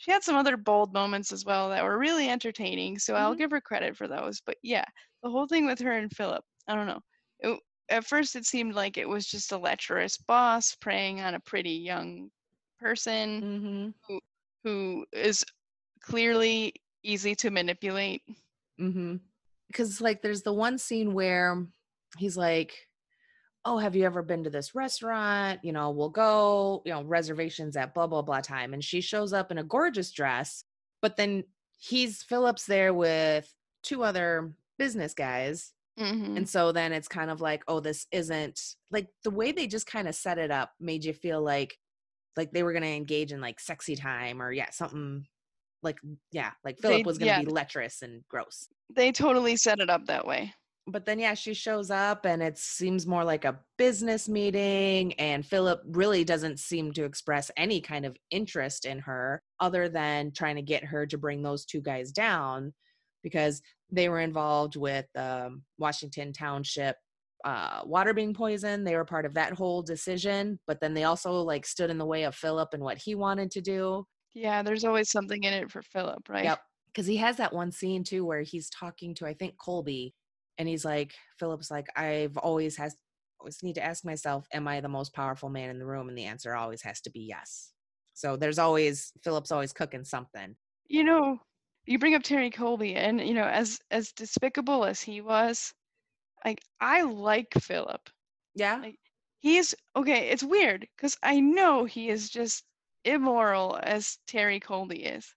[0.06, 2.96] she had some other bold moments as well that were really entertaining.
[2.96, 3.38] So I'll Mhm.
[3.38, 4.40] give her credit for those.
[4.40, 4.84] But yeah,
[5.24, 7.00] the whole thing with her and Philip, I don't know.
[7.40, 11.40] It, at first, it seemed like it was just a lecherous boss preying on a
[11.40, 12.30] pretty young
[12.78, 14.20] person Mhm.
[14.62, 15.44] who is
[16.00, 18.22] clearly easy to manipulate.
[18.78, 19.16] Mm-hmm.
[19.66, 21.66] Because like there's the one scene where
[22.16, 22.88] he's like,
[23.66, 25.60] Oh, have you ever been to this restaurant?
[25.64, 28.72] You know, we'll go, you know, reservations at blah blah blah time.
[28.74, 30.64] And she shows up in a gorgeous dress,
[31.02, 31.44] but then
[31.78, 33.52] he's Philip's there with
[33.82, 35.72] two other business guys.
[35.98, 39.66] hmm And so then it's kind of like, oh, this isn't like the way they
[39.66, 41.78] just kind of set it up made you feel like
[42.36, 45.26] like they were gonna engage in like sexy time or yeah, something
[45.82, 45.98] like
[46.32, 47.40] yeah, like They- Philip was gonna yeah.
[47.40, 50.54] be lecherous and gross They totally set it up that way.
[50.86, 55.44] But then yeah she shows up and it seems more like a business meeting and
[55.44, 60.56] philip really doesn't seem to express any kind of interest in her other than trying
[60.56, 62.72] to get her to bring those two guys down
[63.22, 66.96] because they were involved with um, washington township
[67.44, 71.32] uh, water being poisoned they were part of that whole decision but then they also
[71.32, 74.04] like stood in the way of philip and what he wanted to do
[74.36, 76.44] Yeah, there's always something in it for Philip, right?
[76.44, 76.60] Yep.
[76.88, 80.12] Because he has that one scene too where he's talking to I think Colby,
[80.58, 82.96] and he's like, Philip's like, I've always has
[83.38, 86.08] always need to ask myself, am I the most powerful man in the room?
[86.08, 87.72] And the answer always has to be yes.
[88.14, 90.56] So there's always Philip's always cooking something.
[90.88, 91.38] You know,
[91.84, 95.72] you bring up Terry Colby, and you know, as as despicable as he was,
[96.44, 98.00] like I like Philip.
[98.54, 98.76] Yeah.
[98.76, 98.98] Like,
[99.40, 100.30] He's okay.
[100.30, 102.64] It's weird because I know he is just
[103.04, 105.32] immoral as Terry Colby is,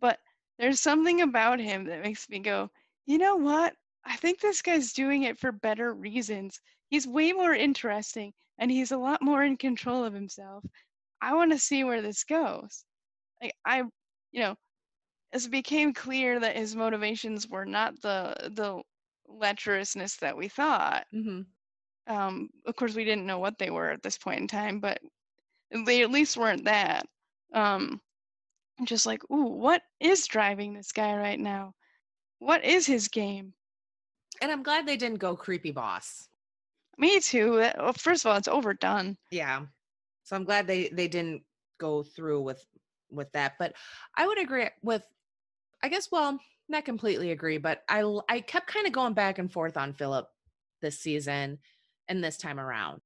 [0.00, 0.18] but
[0.58, 2.70] there's something about him that makes me go,
[3.06, 3.74] you know what?
[4.04, 6.60] I think this guy's doing it for better reasons.
[6.88, 10.64] He's way more interesting and he's a lot more in control of himself.
[11.20, 12.84] I want to see where this goes.
[13.42, 13.82] Like I,
[14.32, 14.56] you know,
[15.32, 18.82] as it became clear that his motivations were not the the
[19.28, 21.06] lecherousness that we thought.
[21.14, 21.42] mm-hmm.
[22.12, 24.98] Um, of course, we didn't know what they were at this point in time, but
[25.86, 27.06] they at least weren't that.
[27.54, 28.00] Um,
[28.78, 31.74] I'm just like, ooh, what is driving this guy right now?
[32.38, 33.54] What is his game?
[34.40, 36.28] And I'm glad they didn't go creepy boss.
[36.98, 37.58] Me too.
[37.78, 39.16] well, First of all, it's overdone.
[39.30, 39.62] Yeah.
[40.24, 41.42] So I'm glad they they didn't
[41.78, 42.64] go through with
[43.10, 43.54] with that.
[43.58, 43.74] But
[44.16, 45.02] I would agree with
[45.82, 49.52] I guess well, not completely agree, but I I kept kind of going back and
[49.52, 50.28] forth on Philip
[50.82, 51.58] this season
[52.08, 53.00] and this time around.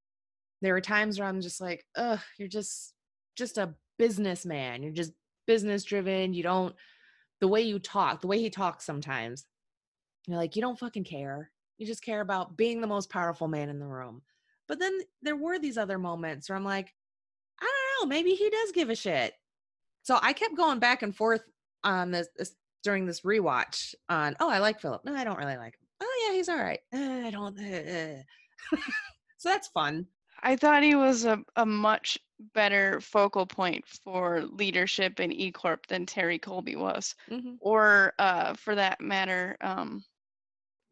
[0.61, 2.95] There were times where I'm just like, "Ugh, you're just
[3.37, 4.83] just a businessman.
[4.83, 5.13] You're just
[5.47, 6.35] business driven.
[6.35, 6.75] You don't
[7.41, 9.45] the way you talk, the way he talks sometimes.
[10.27, 11.51] You're like, you don't fucking care.
[11.79, 14.23] You just care about being the most powerful man in the room.
[14.69, 16.95] But then there were these other moments where I'm like,
[17.61, 19.35] I don't know, maybe he does give a shit.
[20.03, 21.43] So I kept going back and forth
[21.83, 25.05] on this, this during this rewatch on, oh, I like Philip.
[25.05, 25.89] No, I don't really like him.
[26.03, 26.81] Oh yeah, he's all right.
[26.93, 27.59] "Uh, I don't.
[27.59, 28.17] uh,
[28.77, 28.79] uh."
[29.39, 30.07] so that's fun.
[30.43, 32.19] I thought he was a, a much
[32.53, 37.15] better focal point for leadership in E Corp than Terry Colby was.
[37.31, 37.57] Mhm.
[37.61, 40.05] Or uh, for that matter, um,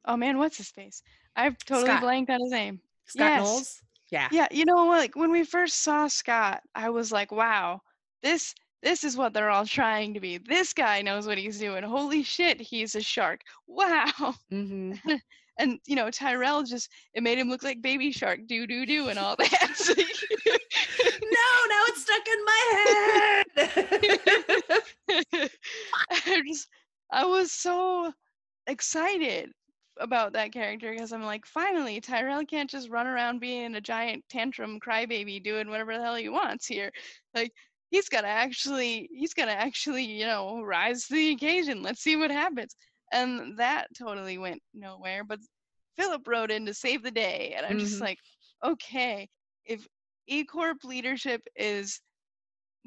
[0.06, 1.02] oh man, what's his face?
[1.36, 2.02] I've totally Scott.
[2.02, 2.80] blanked on his name.
[3.06, 3.44] Scott Yes.
[3.44, 3.82] Knowles.
[4.10, 4.28] Yeah.
[4.30, 4.86] Yeah, you know?
[4.86, 7.80] Like when we first saw Scott, I was like, wow,
[8.22, 10.38] this this is what they're all trying to be.
[10.38, 11.82] This guy knows what he's doing.
[11.84, 13.40] Holy shit, he's a shark.
[13.66, 14.34] Wow.
[14.52, 15.14] Mm-hmm.
[15.58, 19.08] And you know, Tyrell just it made him look like baby shark doo doo doo
[19.08, 19.78] and all that.
[21.32, 22.62] No, now it's stuck in my
[25.36, 25.50] head.
[26.10, 26.68] I just
[27.12, 28.12] I was so
[28.66, 29.52] excited
[29.98, 34.24] about that character because I'm like, finally, Tyrell can't just run around being a giant
[34.28, 36.90] tantrum crybaby doing whatever the hell he wants here.
[37.34, 37.52] Like
[37.90, 41.82] he's gotta actually he's gotta actually, you know, rise to the occasion.
[41.82, 42.74] Let's see what happens.
[43.12, 45.24] and that totally went nowhere.
[45.24, 45.40] But
[45.96, 48.02] Philip wrote in to save the day, and I'm just Mhm.
[48.02, 48.18] like,
[48.64, 49.28] okay,
[49.64, 49.86] if
[50.26, 52.00] E Corp leadership is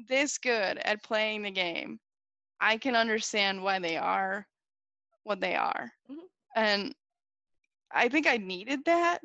[0.08, 2.00] this good at playing the game,
[2.60, 4.46] I can understand why they are
[5.24, 5.92] what they are.
[6.08, 6.26] Mhm.
[6.56, 6.96] And
[7.92, 9.20] I think I needed that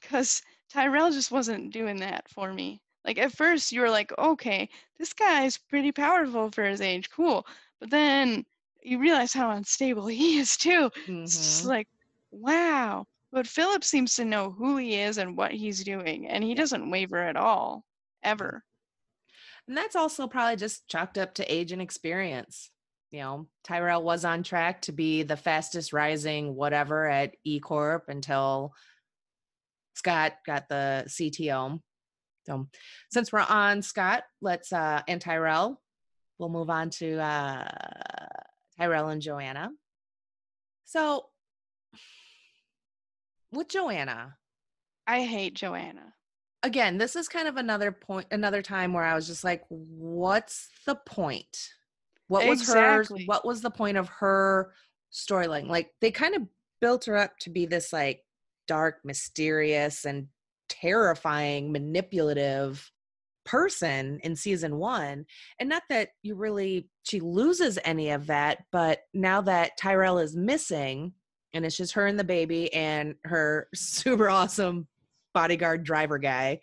[0.00, 2.80] because Tyrell just wasn't doing that for me.
[3.04, 7.46] Like at first you were like, okay, this guy's pretty powerful for his age, cool.
[7.80, 8.46] But then
[8.82, 10.90] you realize how unstable he is too.
[11.24, 11.68] It's just Mhm.
[11.68, 11.88] like,
[12.30, 13.06] wow.
[13.32, 16.90] But Phillip seems to know who he is and what he's doing, and he doesn't
[16.90, 17.84] waver at all,
[18.22, 18.64] ever.
[19.68, 22.70] And that's also probably just chalked up to age and experience.
[23.10, 28.04] You know, Tyrell was on track to be the fastest rising whatever at E Corp
[28.08, 28.74] until
[29.94, 31.80] Scott got the CTO.
[32.46, 32.66] So
[33.10, 35.80] since we're on Scott, let's uh and Tyrell,
[36.38, 37.66] we'll move on to uh
[38.78, 39.70] Tyrell and Joanna.
[40.84, 41.26] So
[43.52, 44.36] with Joanna,
[45.06, 46.12] I hate Joanna.
[46.62, 50.68] again, this is kind of another point, another time where I was just like, what's
[50.86, 51.70] the point?
[52.28, 53.22] What was Exactly.
[53.22, 54.72] her, what was the point of her
[55.12, 55.68] storyline?
[55.68, 56.42] Like, they kind of
[56.80, 58.22] built her up to be this like
[58.66, 60.28] dark, mysterious, and
[60.68, 62.90] terrifying, manipulative
[63.44, 65.24] person in season one.
[65.58, 70.36] And not that you really, she loses any of that, but now that Tyrell is
[70.36, 71.14] missing,
[71.54, 74.86] and it's just her and the baby and her super awesome
[75.32, 76.60] bodyguard driver guy.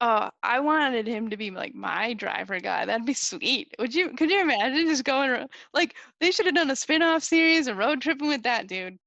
[0.00, 2.84] Uh, I wanted him to be like my driver guy.
[2.84, 3.74] That'd be sweet.
[3.80, 4.10] Would you?
[4.14, 8.00] Could you imagine just going like they should have done a spin-off series and road
[8.00, 8.98] tripping with that dude.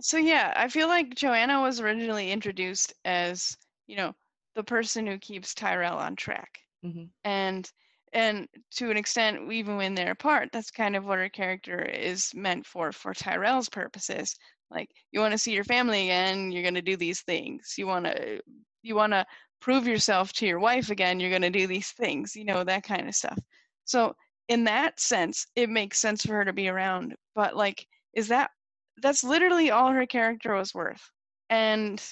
[0.00, 3.56] So yeah, I feel like Joanna was originally introduced as
[3.86, 4.14] you know
[4.54, 7.12] the person who keeps Tyrell on track, Mhm.
[7.24, 7.70] and
[8.12, 12.32] and to an extent, even when they're apart, that's kind of what her character is
[12.34, 14.36] meant for for Tyrell's purposes.
[14.70, 17.74] Like you want to see your family again, you're gonna do these things.
[17.78, 18.40] You want to
[18.82, 19.26] you want to
[19.64, 22.82] prove yourself to your wife again, you're going to do these things, you know, that
[22.82, 23.38] kind of stuff.
[23.86, 24.14] So,
[24.48, 27.14] in that sense, it makes sense for her to be around.
[27.34, 28.50] But, like, is that
[29.00, 31.00] that's literally all her character was worth?
[31.48, 32.02] And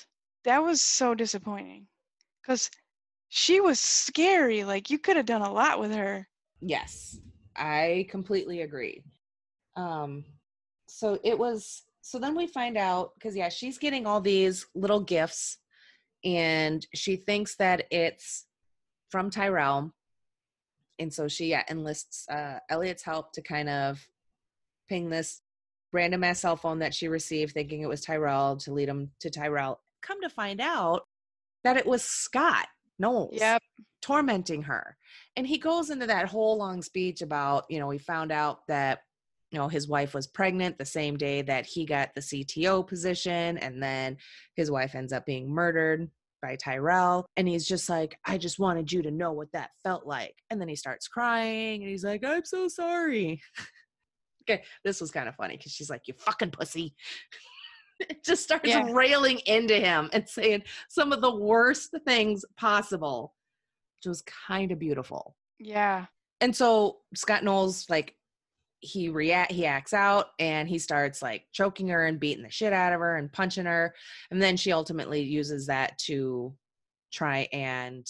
[0.44, 1.86] that was so disappointing
[2.40, 2.70] because
[3.28, 4.64] she was scary.
[4.64, 6.26] Like, you could have done a lot with her.
[6.62, 7.18] Yes,
[7.54, 9.04] I completely agree.
[9.76, 10.24] Um,
[10.88, 15.00] so it was, so then we find out because, yeah, she's getting all these little
[15.00, 15.58] gifts
[16.24, 18.46] and she thinks that it's
[19.10, 19.92] from Tyrell.
[20.98, 24.06] And so she yeah, enlists uh, Elliot's help to kind of
[24.88, 25.42] ping this
[25.92, 29.30] random ass cell phone that she received, thinking it was Tyrell to lead him to
[29.30, 29.80] Tyrell.
[30.02, 31.06] Come to find out
[31.64, 32.66] that it was Scott
[32.98, 33.62] Knowles Yep.
[34.00, 34.96] tormenting her.
[35.36, 39.00] And he goes into that whole long speech about, you know, he found out that,
[39.52, 43.58] you know, his wife was pregnant the same day that he got the CTO position.
[43.58, 44.16] And then
[44.56, 46.08] his wife ends up being murdered
[46.40, 47.26] by Tyrell.
[47.36, 50.34] And he's just like, I just wanted you to know what that felt like.
[50.48, 53.42] And then he starts crying and he's like, I'm so sorry.
[54.50, 56.94] okay, this was kind of funny because she's like, You fucking pussy.
[58.00, 58.90] it just starts Yeah.
[58.90, 63.34] railing into him and saying some of the worst things possible,
[63.98, 65.36] which was kind of beautiful.
[65.58, 66.06] Yeah.
[66.40, 68.16] And so Scott Knowles, like,
[68.82, 72.72] he react he acts out and he starts like choking her and beating the shit
[72.72, 73.94] out of her and punching her
[74.30, 76.52] and then she ultimately uses that to
[77.12, 78.06] try and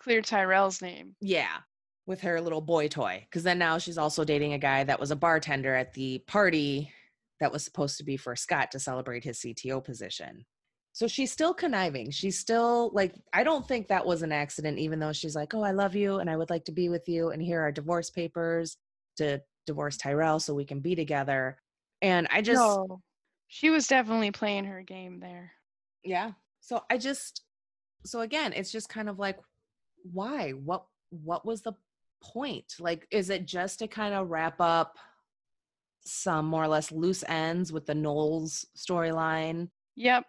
[0.00, 1.16] Clear Tyrell's name.
[1.20, 1.58] yeah
[2.06, 5.10] with her little boy toy because then now she's also dating a guy that was
[5.10, 6.92] a bartender at the party
[7.40, 10.44] that was supposed to be for scott to celebrate his cto position
[10.92, 14.98] so she's still conniving she's still like i don't think that was an accident even
[14.98, 17.30] though she's like oh i love you and i would like to be with you
[17.30, 18.76] and here are divorce papers
[19.16, 21.58] to divorce tyrell so we can be together
[22.00, 23.00] and i just no.
[23.48, 25.52] She was definitely playing her game there.
[26.04, 27.42] yeah so i just
[28.04, 29.38] so again it's just kind of like
[30.10, 31.74] why what what was the
[32.22, 34.96] point like is it just to kind of wrap up
[36.04, 40.24] some more or less loose ends with the knowles storyline Yep.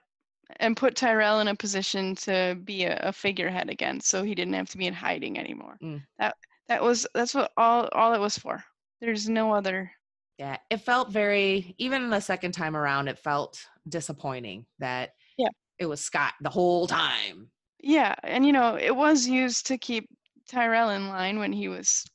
[0.59, 4.53] And put Tyrell in a position to be a, a figurehead again, so he didn't
[4.53, 5.77] have to be in hiding anymore.
[5.81, 6.03] Mm.
[6.19, 6.35] That
[6.67, 8.63] that was that's what all all it was for.
[9.01, 9.91] There's no other.
[10.37, 15.49] yeah it felt very even the second time around it felt disappointing that Yeah.
[15.77, 20.07] it was scott the whole time Yeah, and you know it was used to keep
[20.47, 22.05] Tyrell in line when he was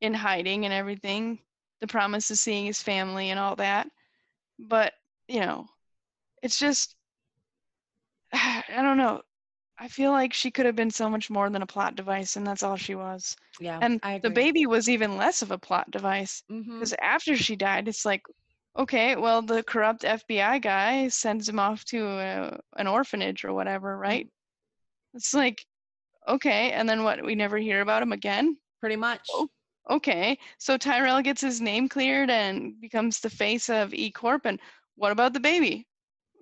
[0.00, 1.38] in hiding and everything.
[1.80, 3.88] The promise of seeing his family and all that,
[4.58, 4.92] but
[5.28, 5.66] you know,
[6.42, 6.94] it's just
[8.32, 9.22] I don't know.
[9.78, 12.46] I feel like she could have been so much more than a plot device, and
[12.46, 13.36] that's all she was.
[13.58, 17.04] yeah And I the baby was even less of a plot device because mm-hmm.
[17.04, 18.22] after she died, it's like,
[18.78, 23.96] okay, well, the corrupt FBI guy sends him off to a, an orphanage or whatever,
[23.96, 24.28] right?
[25.14, 25.64] It's like,
[26.28, 27.24] okay, and then what?
[27.24, 28.56] We never hear about him again?
[28.80, 29.26] Pretty much.
[29.32, 29.48] Oh,
[29.90, 34.60] okay, so Tyrell gets his name cleared and becomes the face of E Corp, and
[34.96, 35.86] what about the baby?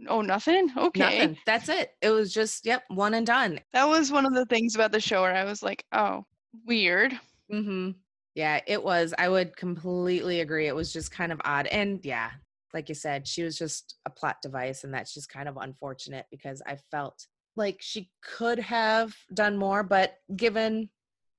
[0.09, 0.70] Oh, nothing?
[0.76, 1.00] Okay.
[1.00, 1.38] Nothing.
[1.46, 1.90] That's it.
[2.00, 3.61] It was just, yep, one and done.
[3.72, 6.24] That was one of the things about the show where I was like, oh,
[6.66, 7.12] weird.
[7.53, 7.90] Mm-hmm.
[8.34, 9.14] Yeah, it was.
[9.18, 10.66] I would completely agree.
[10.66, 11.66] It was just kind of odd.
[11.66, 12.30] And yeah,
[12.72, 14.84] like you said, she was just a plot device.
[14.84, 17.26] And that's just kind of unfortunate because I felt
[17.57, 20.88] like she could have done more, but given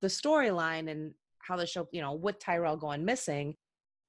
[0.01, 3.55] the storyline and how the show, you know, with Tyrell going missing,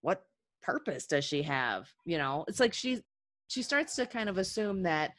[0.02, 0.22] what
[0.62, 1.88] purpose does she have?
[2.04, 3.00] You know, it's like she
[3.54, 5.12] she starts to kind of assume that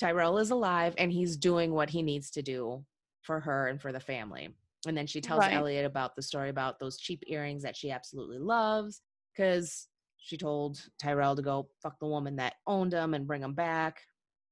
[0.00, 2.82] Tyrell is alive and he's doing what he needs to do
[3.20, 4.48] for her and for the family.
[4.86, 5.52] And then she tells Right.
[5.52, 9.02] Elliot about the story about those cheap earrings that she absolutely loves
[9.36, 13.54] because she told Tyrell to go fuck the woman that owned them and bring them
[13.54, 14.00] back.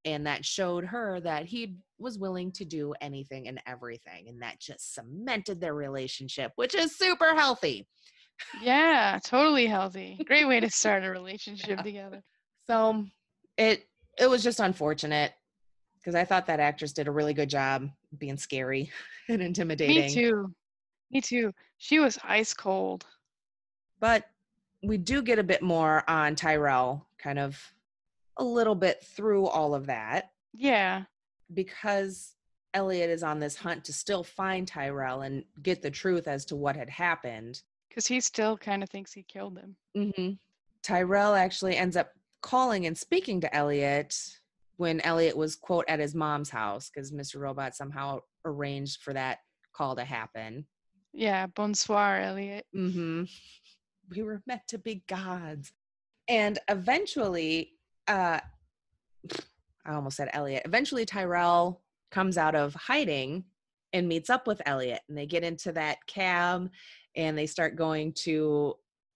[0.05, 4.29] And that showed her that he was willing to do anything and everything.
[4.29, 7.87] And that just cemented their relationship, which is super healthy.
[8.61, 10.19] Yeah, totally healthy.
[10.27, 12.23] Great way to start a relationship together.
[12.67, 13.07] So
[13.57, 13.87] it
[14.19, 15.33] it was just unfortunate
[15.99, 17.89] because I thought that actress did a really good job
[18.19, 18.91] being scary
[19.29, 19.97] and intimidating.
[19.97, 20.55] Me too.
[21.11, 21.53] Me too.
[21.79, 23.07] She was ice cold.
[24.01, 24.25] But
[24.83, 27.57] we do get a bit more on Tyrell, kind of
[28.37, 31.05] a little bit through all of that, Yeah.
[31.55, 32.35] because
[32.75, 36.57] Elliot is on this hunt to still find Tyrell and get the truth as to
[36.57, 37.63] what had happened.
[37.89, 39.77] Because he still kind of thinks he killed him.
[40.17, 40.33] hmm
[40.83, 42.11] Tyrell actually ends up
[42.43, 44.17] calling and speaking to Elliot
[44.77, 47.41] when Elliot was, quote, at his mom's house because Mr.
[47.41, 49.39] Robot somehow arranged for that
[49.73, 50.67] call to happen.
[51.13, 51.47] Yeah.
[51.47, 52.67] Bonsoir, Elliot.
[52.75, 53.25] Mm-hmm.
[54.11, 55.73] We were meant to be gods.
[56.29, 57.73] And eventually,
[58.09, 58.41] uh,
[59.85, 60.63] I almost said Elliot.
[60.65, 63.45] Eventually, Tyrell comes out of hiding
[63.93, 66.71] and meets up with Elliot, and they get into that cab
[67.15, 68.75] and they start going to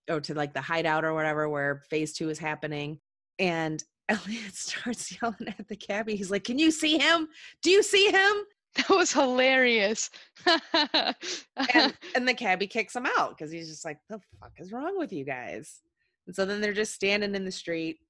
[0.09, 3.01] or to like the hideout or whatever where phase two is happening.
[3.39, 6.17] And Elliot starts yelling at the cabbie.
[6.17, 7.29] He's like, Can you see him?
[7.63, 8.33] Do you see him?
[8.77, 10.11] That was hilarious.
[10.45, 11.15] and
[12.15, 15.13] and the cabbie kicks him out because he's just like, the fuck is wrong with
[15.13, 15.81] you guys?
[16.27, 18.01] And so then they're just standing in the street.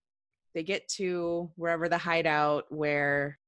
[0.55, 3.39] They get to wherever the hideout where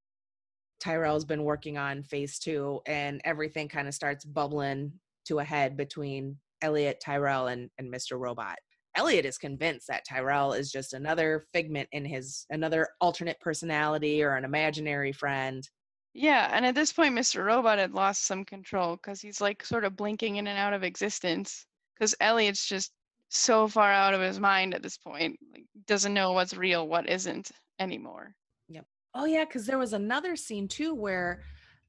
[0.78, 4.92] Tyrell's been working on phase two, and everything kind of starts bubbling
[5.26, 8.18] to a head between Elliot, Tyrell, and, and Mr.
[8.18, 8.58] Robot.
[8.98, 14.34] Elliot is convinced that Tyrell is just another figment in his another alternate personality or
[14.34, 15.66] an imaginary friend.
[16.14, 16.50] yeah.
[16.52, 17.46] And at this point, Mr.
[17.46, 20.82] Robot had lost some control because he's like sort of blinking in and out of
[20.82, 21.64] existence.
[21.94, 22.92] Because Elliot's just
[23.28, 25.38] so far out of his mind at this point.
[25.52, 28.34] Like, doesn't know what's real, what isn't anymore.
[28.68, 28.84] Yep.
[29.14, 31.42] Oh yeah, because there was another scene too where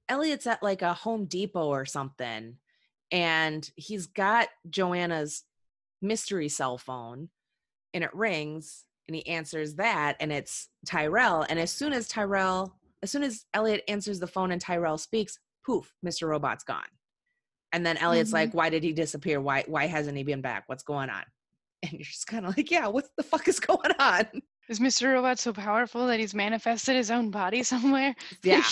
[0.09, 2.55] Elliot's at like a Home Depot or something,
[3.11, 5.43] and he's got Joanna's
[6.01, 7.29] mystery cell phone,
[7.93, 11.45] and it rings, and he answers that, and it's Tyrell.
[11.49, 15.39] And as soon as Tyrell, as soon as Elliot answers the phone and Tyrell speaks,
[15.65, 16.27] poof, Mr.
[16.27, 16.83] Robot's gone.
[17.71, 18.33] And then Elliot's Mhm.
[18.33, 19.39] like, "Why did he disappear?
[19.39, 20.63] Why why hasn't he been back?
[20.67, 21.23] What's going on?"
[21.83, 24.25] And you're just kind of like, "Yeah, what the fuck is going on?"
[24.69, 25.13] Is Mr.
[25.13, 28.15] Robot so powerful that he's manifested his own body somewhere?
[28.43, 28.63] Yeah,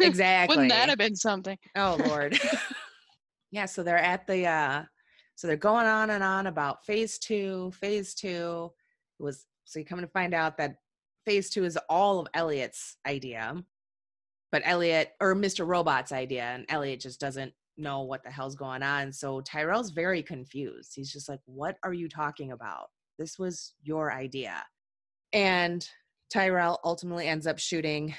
[0.00, 0.56] exactly.
[0.56, 1.58] Wouldn't that have been something?
[1.76, 2.38] Oh Lord.
[3.50, 4.84] yeah, so they're at the uh
[5.34, 8.70] so they're going on and on about phase two, phase two
[9.18, 10.76] It was so you come to find out that
[11.24, 13.54] phase two is all of Elliot's idea.
[14.50, 15.66] But Elliot or Mr.
[15.66, 19.10] Robot's idea, and Elliot just doesn't know what the hell's going on.
[19.12, 20.92] So Tyrell's very confused.
[20.94, 22.88] He's just like, What are you talking about?
[23.18, 24.62] This was your idea.
[25.32, 25.86] And
[26.30, 28.14] Tyrell ultimately ends up shooting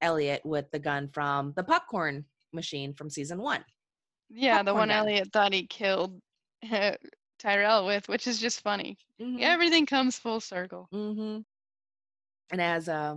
[0.00, 3.64] Elliot with the gun from the popcorn machine from season one.
[4.30, 4.98] Yeah, the one gun.
[4.98, 6.20] Elliot thought he killed
[7.38, 8.98] Tyrell with, which is just funny.
[9.20, 9.40] Mhm.
[9.40, 10.88] Everything comes full circle.
[10.94, 11.40] Mm-hmm.
[12.52, 13.16] And as uh,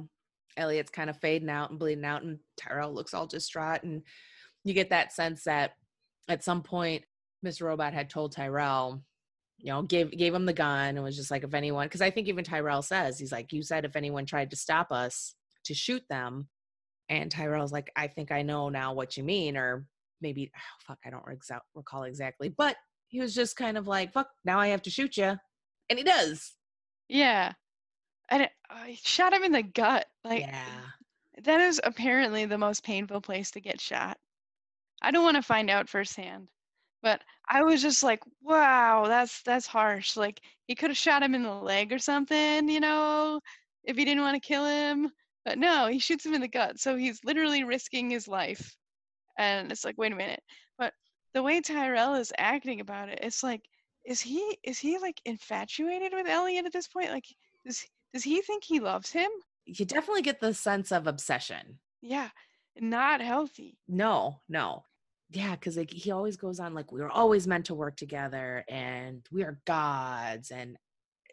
[0.58, 4.02] Elliot's kind of fading out and bleeding out, and Tyrell looks all distraught, and
[4.64, 5.74] you get that sense that
[6.28, 7.04] at some point
[7.46, 7.64] Mr.
[7.64, 9.04] Robot had told Tyrell,
[9.60, 12.10] you know, gave gave him the gun and was just like, if anyone, because I
[12.10, 15.36] think even Tyrell says he's like, you said if anyone tried to stop us
[15.66, 16.48] to shoot them,
[17.10, 19.86] and Tyrell's like, I think I know now what you mean, or
[20.22, 21.26] maybe oh, fuck, I don't
[21.76, 22.76] recall exactly, but
[23.16, 25.38] he was just kind of like, fuck, now I have to shoot you,
[25.90, 26.54] and he does.
[27.08, 27.54] Yeah.
[28.30, 30.06] And it, uh, I shot him in the gut.
[30.24, 30.66] Like yeah.
[31.44, 34.18] that is apparently the most painful place to get shot.
[35.02, 36.50] I don't want to find out firsthand,
[37.04, 40.18] But I was just like, wow, that's that's harsh.
[40.18, 43.40] Like he could have shot him in the leg or something, you know,
[43.84, 45.12] if he didn't want to kill him.
[45.46, 46.80] But no, he shoots him in the gut.
[46.80, 48.76] So he's literally risking his life.
[49.38, 50.42] And it's like, wait a minute.
[51.36, 53.62] The way Tyrell is acting about it, it's like,
[54.06, 57.12] is he is he like infatuated with Elliot at this point?
[57.12, 57.26] Like,
[57.66, 59.30] does does he think he loves him?
[59.66, 61.80] You definitely get the sense of obsession.
[62.02, 62.30] Yeah,
[62.80, 63.78] not healthy.
[63.88, 64.86] No, no.
[65.30, 68.64] Yeah, because like he always goes on like we were always meant to work together
[68.70, 70.78] and we are gods and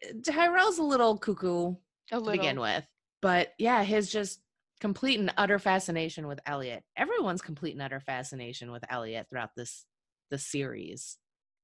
[0.05, 1.75] uh, Tyrell's a little cuckoo
[2.11, 2.85] A to begin with.
[3.21, 4.41] But yeah, his just
[4.81, 6.83] complete and utter fascination with Elliot.
[6.97, 9.85] Everyone's complete and utter fascination with Elliot throughout this
[10.33, 11.19] the series.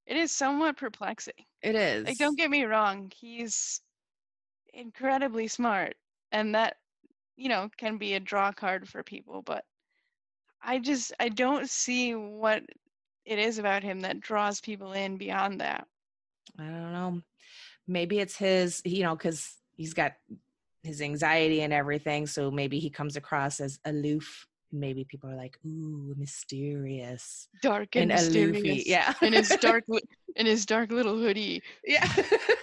[0.07, 1.47] It is somewhat perplexing.
[1.63, 2.07] It is.
[2.07, 3.81] Like, don't get me wrong, he's
[4.75, 5.95] incredibly smart,
[6.33, 6.77] and that,
[7.37, 9.65] you know, can be a draw card for people, but
[10.63, 12.63] I just I don't see what
[13.25, 15.87] it is about him that draws people in beyond that.
[16.59, 17.23] I don't know.
[17.87, 20.13] Maybe it's his, you know, because he's got
[20.83, 22.27] his anxiety and everything.
[22.27, 24.47] So maybe he comes across as aloof.
[24.73, 28.87] Maybe people are like, ooh, mysterious Dark and, and mysterious.
[28.87, 29.15] Yeah.
[29.23, 29.85] in his dark
[30.37, 31.63] in his dark little hoodie.
[31.85, 32.07] yeah.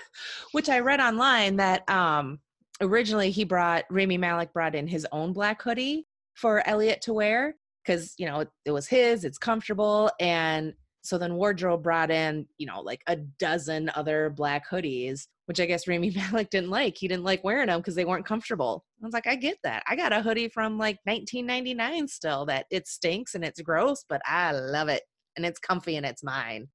[0.51, 2.39] Which I read online that um
[2.81, 7.55] originally he brought Rami Malek brought in his own black hoodie for Elliot to wear
[7.83, 12.47] because you know it, it was his, it's comfortable, and so then wardrobe brought in
[12.57, 16.97] you know like a dozen other black hoodies, which I guess Rami Malek didn't like.
[16.97, 18.83] He didn't like wearing them because they weren't comfortable.
[19.01, 19.83] I was like, I get that.
[19.87, 24.21] I got a hoodie from like 1999 still that it stinks and it's gross, but
[24.25, 25.03] I love it
[25.37, 26.67] and it's comfy and it's mine.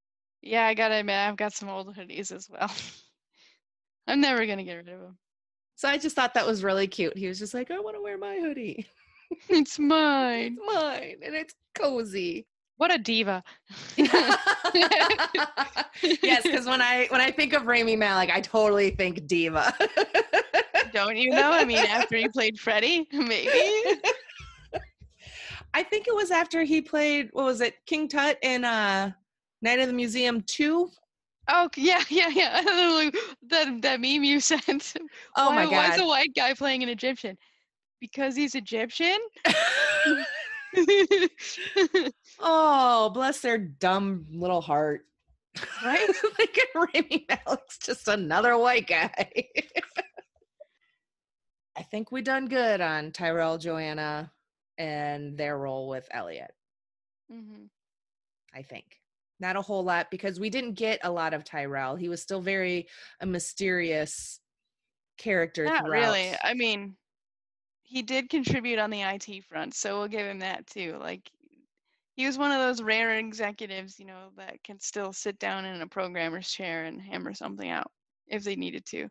[0.43, 2.71] Yeah, I gotta admit, I've got some old hoodies as well.
[4.07, 5.19] I'm never gonna get rid of them.
[5.77, 7.17] So I just thought that was really cute.
[7.17, 8.87] He was just like, I want to wear my hoodie.
[9.49, 10.59] It's mine.
[10.61, 12.47] It's mine and it's cozy.
[12.81, 13.45] What a diva.
[13.99, 14.39] yes,
[16.43, 19.75] because when I when I think of Rami Malek, I totally think diva.
[20.95, 21.51] Don't you know?
[21.53, 23.51] I mean, after he played Freddie, maybe.
[25.75, 29.13] I think it was after he played what was it, King Tut in uh
[29.61, 30.91] Night of the Museum 2.
[31.49, 32.63] Oh yeah, yeah, yeah.
[33.51, 34.95] That that meme you sent.
[35.37, 37.37] Oh why, my Why is a white guy playing an Egyptian?
[38.01, 39.19] Because he's Egyptian.
[42.41, 45.07] oh, bless their dumb little heart.
[45.85, 46.09] Right?
[46.39, 49.49] like Rami Malek's just another white guy.
[51.77, 54.33] I think we done good on Tyrell, Joanna,
[54.79, 56.53] and their role with Elliot.
[57.31, 57.65] hmm
[58.53, 58.85] I think.
[59.39, 61.97] Not a whole lot because we didn't get a lot of Tyrell.
[61.97, 62.89] He was still very
[63.21, 64.41] a mysterious
[65.17, 65.65] character.
[65.65, 66.33] Not really.
[66.43, 66.97] I mean,
[67.91, 70.97] he did contribute on the IT front, so we'll give him that too.
[71.01, 71.29] Like,
[72.15, 75.83] he was one of those rare executives, you know, that can still sit down in
[75.83, 77.91] a programmer's chair and hammer something out
[78.29, 79.09] if they needed to.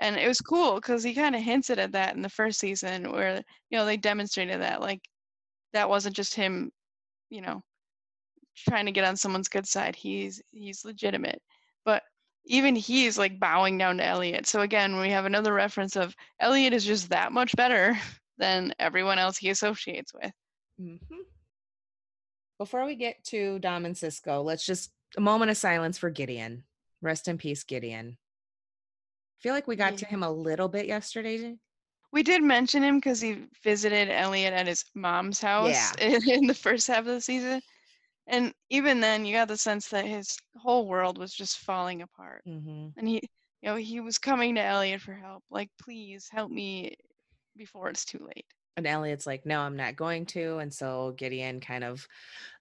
[0.00, 3.12] And it was cool because he kind of hinted at that in the first season,
[3.12, 5.02] where you know they demonstrated that like
[5.74, 6.70] that wasn't just him,
[7.28, 7.62] you know,
[8.56, 9.94] trying to get on someone's good side.
[9.94, 11.42] He's he's legitimate,
[11.84, 12.02] but
[12.46, 14.46] even he's like bowing down to Elliot.
[14.46, 17.98] So again, we have another reference of Elliot is just that much better
[18.42, 20.32] than everyone else he associates with.
[20.80, 21.26] Mhm.
[22.58, 26.64] Before we get to Dom and Cisco, let's just a moment of silence for Gideon.
[27.00, 28.18] Rest in peace, Gideon.
[28.18, 31.56] I feel like we got to him a little bit yesterday.
[32.12, 36.54] We did mention him because he visited Elliot at his mom's house in, in the
[36.54, 37.60] first half of the season.
[38.26, 42.42] And even then, you got the sense that his whole world was just falling apart.
[42.44, 43.20] hmm And he,
[43.62, 45.42] you know, he was coming to Elliot for help.
[45.50, 46.96] Like, please help me
[47.56, 48.46] before it's too late.
[48.76, 50.58] And Elliot's like, no, I'm not going to.
[50.58, 52.06] And so Gideon kind of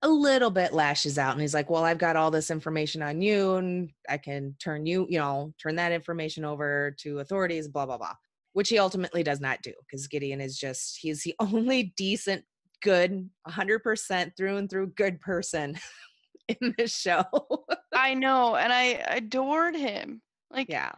[0.02, 3.22] a little bit lashes out and he's like, well, I've got all this information on
[3.22, 7.86] you and I can turn you, you know, turn that information over to authorities, blah,
[7.86, 8.16] blah, blah,
[8.54, 12.44] which he ultimately does not do because Gideon is just, he's the only decent,
[12.82, 15.80] good, 100% through and through good person
[16.50, 17.24] in this show.
[17.94, 20.22] I know, and I adored him.
[20.52, 20.92] Like, yeah.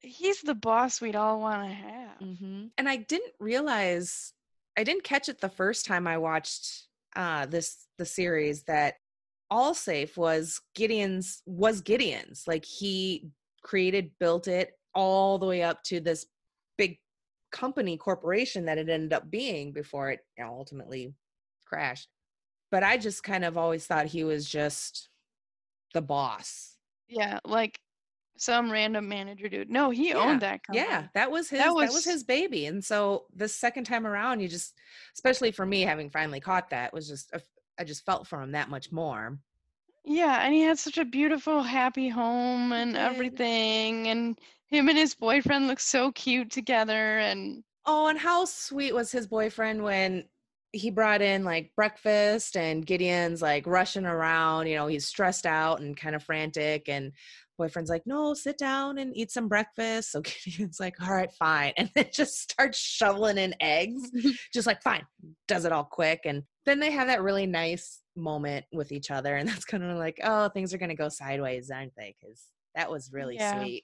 [0.00, 2.18] He's the boss we'd all want to have.
[2.20, 4.32] hmm And I didn't realize,
[4.76, 6.86] I didn't catch it the first time I watched
[7.16, 8.94] uh, this the series that
[9.50, 12.44] Allsafe was Gideon's was Gideon's.
[12.46, 13.30] Like he
[13.62, 16.26] created, built it all the way up to this
[16.76, 16.98] big
[17.50, 21.14] company corporation that it ended up being before it you know, ultimately
[21.64, 22.08] crashed.
[22.70, 25.08] But I just kind of always thought he was just
[25.94, 26.76] the boss.
[27.08, 27.80] Yeah, like
[28.40, 29.70] some random manager dude.
[29.70, 30.86] No, he Yeah, owned that company.
[30.86, 32.66] Yeah, that was his That that was, was- his baby.
[32.66, 34.74] And so the second time around, you just
[35.14, 37.42] especially for me having finally caught that was just a-
[37.78, 39.38] I just felt for him that much more.
[40.04, 45.14] Yeah, and he had such a beautiful, happy home and everything, and him and his
[45.14, 50.24] boyfriend look so cute together, and Oh, and how sweet was his boyfriend when
[50.72, 55.80] he brought in like breakfast and Gideon's like rushing around, you know, he's stressed out
[55.80, 57.12] and kind of frantic and
[57.58, 61.74] boyfriend's like, "No, sit down and eat some breakfast." So Gideon's like, "All right, fine."
[61.76, 64.10] And then just starts shoveling in eggs.
[64.54, 65.06] just like, "Fine."
[65.46, 69.36] Does it all quick and then they have that really nice moment with each other
[69.36, 72.46] and that's kind of like, "Oh, things are going to go sideways, aren't they?" cuz
[72.74, 73.58] that was really Yeah.
[73.60, 73.82] sweet.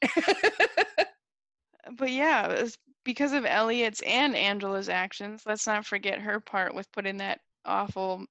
[1.96, 5.42] but yeah, it was because of Elliot's and Angela's actions.
[5.46, 8.24] Let's not forget her part with putting that awful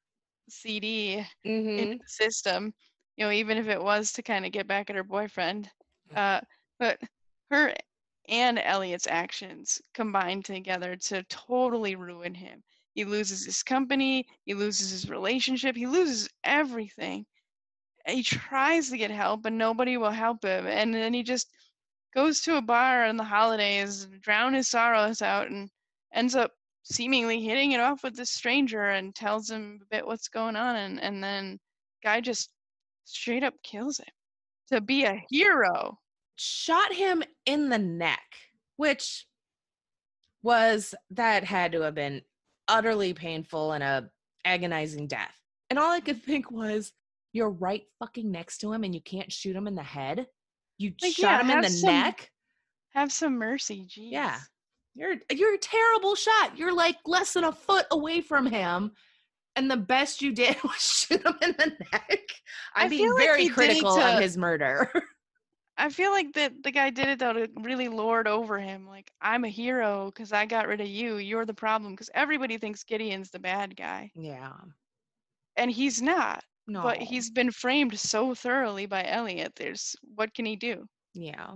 [0.50, 1.78] CD mhm.
[1.80, 2.74] into the system.
[3.18, 5.70] You know, even if it was to kind of get back at her boyfriend,
[6.16, 6.42] uh,
[6.80, 7.00] but
[7.52, 7.74] her
[8.28, 12.64] and Elliot's actions combined together to totally ruin him.
[12.96, 17.26] He loses his company, he loses his relationship, he loses everything.
[18.08, 21.50] He tries to get help, but nobody will help him, and then he just
[22.14, 25.70] goes to a bar on the holidays, drown his sorrows out, and
[26.14, 26.52] ends up
[26.84, 30.76] seemingly hitting it off with this stranger and tells him a bit what's going on,
[30.76, 31.60] and and then
[32.04, 32.50] guy just
[33.06, 34.06] straight up kills him
[34.72, 36.00] to be a hero.
[36.36, 38.22] shot him in the neck,
[38.78, 39.26] which
[40.42, 42.22] was that had to have been
[42.68, 44.10] utterly painful and a
[44.46, 45.34] agonizing death.
[45.70, 46.92] And all I could think was,
[47.32, 50.28] you're right fucking next to him and you can't shoot him in the head.
[50.78, 52.30] You Like, shot yeah, him in the some- neck.
[52.94, 54.12] Have some mercy, jeez.
[54.12, 54.38] Yeah.
[54.96, 56.56] You're you're a terrible shot.
[56.56, 58.92] You're like less than a foot away from him.
[59.56, 62.22] And the best you did was shoot him in the neck.
[62.76, 64.92] I'm I being feel like very it critical to- of his murder.
[65.78, 68.88] I feel like that the guy did it though to really lord over him.
[68.88, 71.18] Like I'm a hero because I got rid of you.
[71.18, 74.54] You're the problem because everybody thinks Gideon's the bad guy, yeah.
[75.58, 76.44] and he's not.
[76.68, 76.84] No.
[76.84, 79.54] But he's been framed so thoroughly by Elliot.
[79.56, 80.86] There's what can he do?
[81.16, 81.56] Yeah.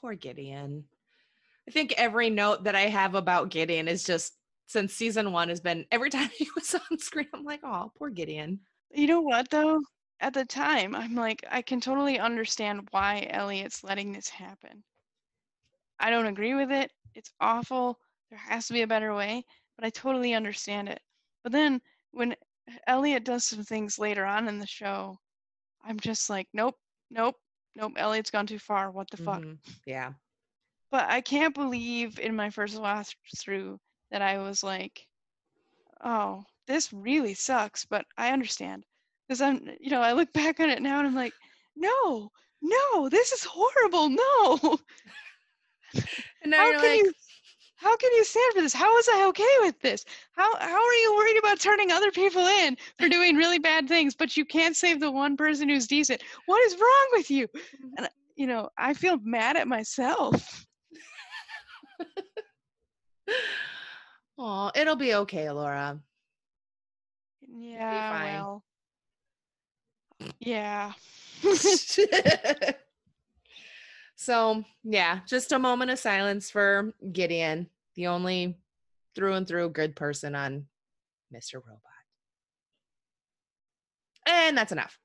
[0.00, 0.84] Poor Gideon.
[1.68, 4.32] I think every note that I have about Gideon is just
[4.66, 8.10] since season one has been every time he was on screen, I'm like, oh, poor
[8.10, 8.60] Gideon.
[8.92, 9.80] You know what though?
[10.20, 14.82] At the time, I'm like, I can totally understand why Elliot's letting this happen.
[15.98, 16.90] I don't agree with it.
[17.14, 17.98] It's awful.
[18.30, 19.44] There has to be a better way,
[19.76, 21.00] but I totally understand it.
[21.42, 21.80] But then
[22.12, 22.34] when
[22.86, 25.18] Elliot does some things later on in the show,
[25.84, 26.76] I'm just like, nope,
[27.10, 27.36] nope,
[27.76, 27.92] nope.
[27.96, 28.90] Elliot's gone too far.
[28.90, 29.42] What the fuck?
[29.42, 29.58] Mhm.
[29.86, 30.12] Yeah.
[30.90, 33.78] But I can't believe in my first watch through
[34.10, 35.06] that I was like,
[36.04, 38.84] oh, this really sucks, but I understand.
[39.26, 41.32] Because I'm, you know, I look back on it now and I'm like,
[41.76, 42.30] no,
[42.62, 44.08] no, this is horrible.
[44.10, 44.78] No.
[46.42, 47.12] And now How you're can like, you
[47.76, 48.72] how can you stand for this?
[48.72, 50.04] How was I okay with this?
[50.32, 54.14] How how are you worried about turning other people in for doing really bad things,
[54.14, 56.22] but you can't save the one person who's decent?
[56.46, 57.46] What is wrong with you?
[57.48, 57.88] Mm-hmm.
[57.98, 60.66] And you know, I feel mad at myself.
[64.38, 66.00] oh, it'll be okay, Laura.
[67.48, 68.64] Yeah, well.
[70.38, 70.92] Yeah.
[74.16, 78.58] so, yeah, just a moment of silence for Gideon, the only
[79.14, 80.66] through and through good person on
[81.34, 81.54] Mr.
[81.54, 81.80] Robot.
[84.26, 84.98] And that's enough.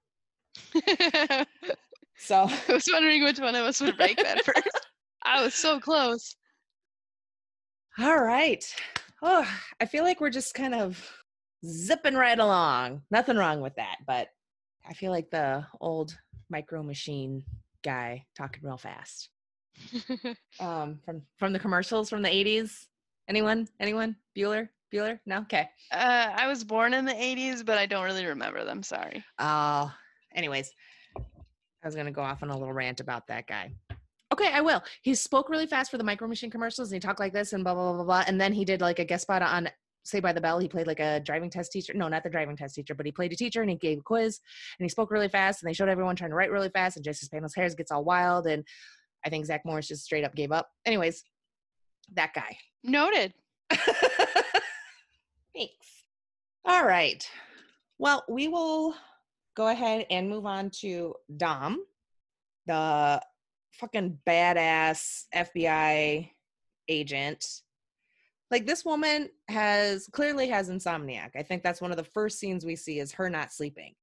[2.21, 4.87] So, I was wondering which one of us would break that first.
[5.23, 6.35] I was so close.
[7.97, 8.63] all right.
[9.21, 9.47] Oh,
[9.79, 11.03] I feel like we're just kind of
[11.65, 13.01] zipping right along.
[13.11, 14.29] Nothing wrong with that, but
[14.87, 16.17] I feel like the old
[16.49, 17.43] micro machine
[17.83, 19.29] guy talking real fast.
[20.59, 22.87] Um, from from the commercials from the 80s.
[23.29, 23.67] Anyone?
[23.79, 24.17] Anyone?
[24.37, 24.67] Bueller?
[24.93, 25.19] Bueller?
[25.25, 25.37] No?
[25.41, 25.69] Okay.
[25.91, 28.83] Uh, I was born in the 80s, but I don't really remember them.
[28.83, 29.23] Sorry.
[29.37, 29.87] Uh,
[30.35, 30.69] anyways,
[31.17, 31.21] I
[31.87, 33.73] was gonna go off on a little rant about that guy.
[34.39, 34.81] Okay, I will.
[35.01, 37.63] He spoke really fast for the Micro Machine commercials, and he talked like this, and
[37.63, 38.23] blah blah blah blah blah.
[38.27, 39.69] And then he did like a guest spot on
[40.03, 40.59] Saved by the Bell.
[40.59, 41.93] He played like a driving test teacher.
[41.93, 44.01] No, not the driving test teacher, but he played a teacher, and he gave a
[44.01, 44.39] quiz,
[44.79, 47.03] and he spoke really fast, and they showed everyone trying to write really fast, and
[47.03, 48.63] Jesse Spano's hair gets all wild, and
[49.25, 50.69] I think Zach Morris just straight up gave up.
[50.85, 51.23] Anyways,
[52.13, 52.57] that guy.
[52.83, 53.33] Noted.
[53.69, 53.91] Thanks.
[56.63, 57.27] All right.
[57.97, 58.95] Well, we will
[59.57, 61.83] go ahead and move on to Dom,
[62.65, 63.21] the
[63.79, 66.29] fucking badass FBI
[66.87, 67.61] agent.
[68.51, 71.31] Like this woman has clearly has insomniac.
[71.35, 73.93] I think that's one of the first scenes we see is her not sleeping.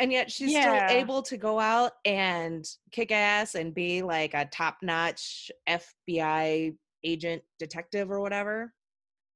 [0.00, 0.86] And yet she's Yeah.
[0.88, 7.42] still able to go out and kick ass and be like a top-notch FBI agent
[7.58, 8.74] detective or whatever.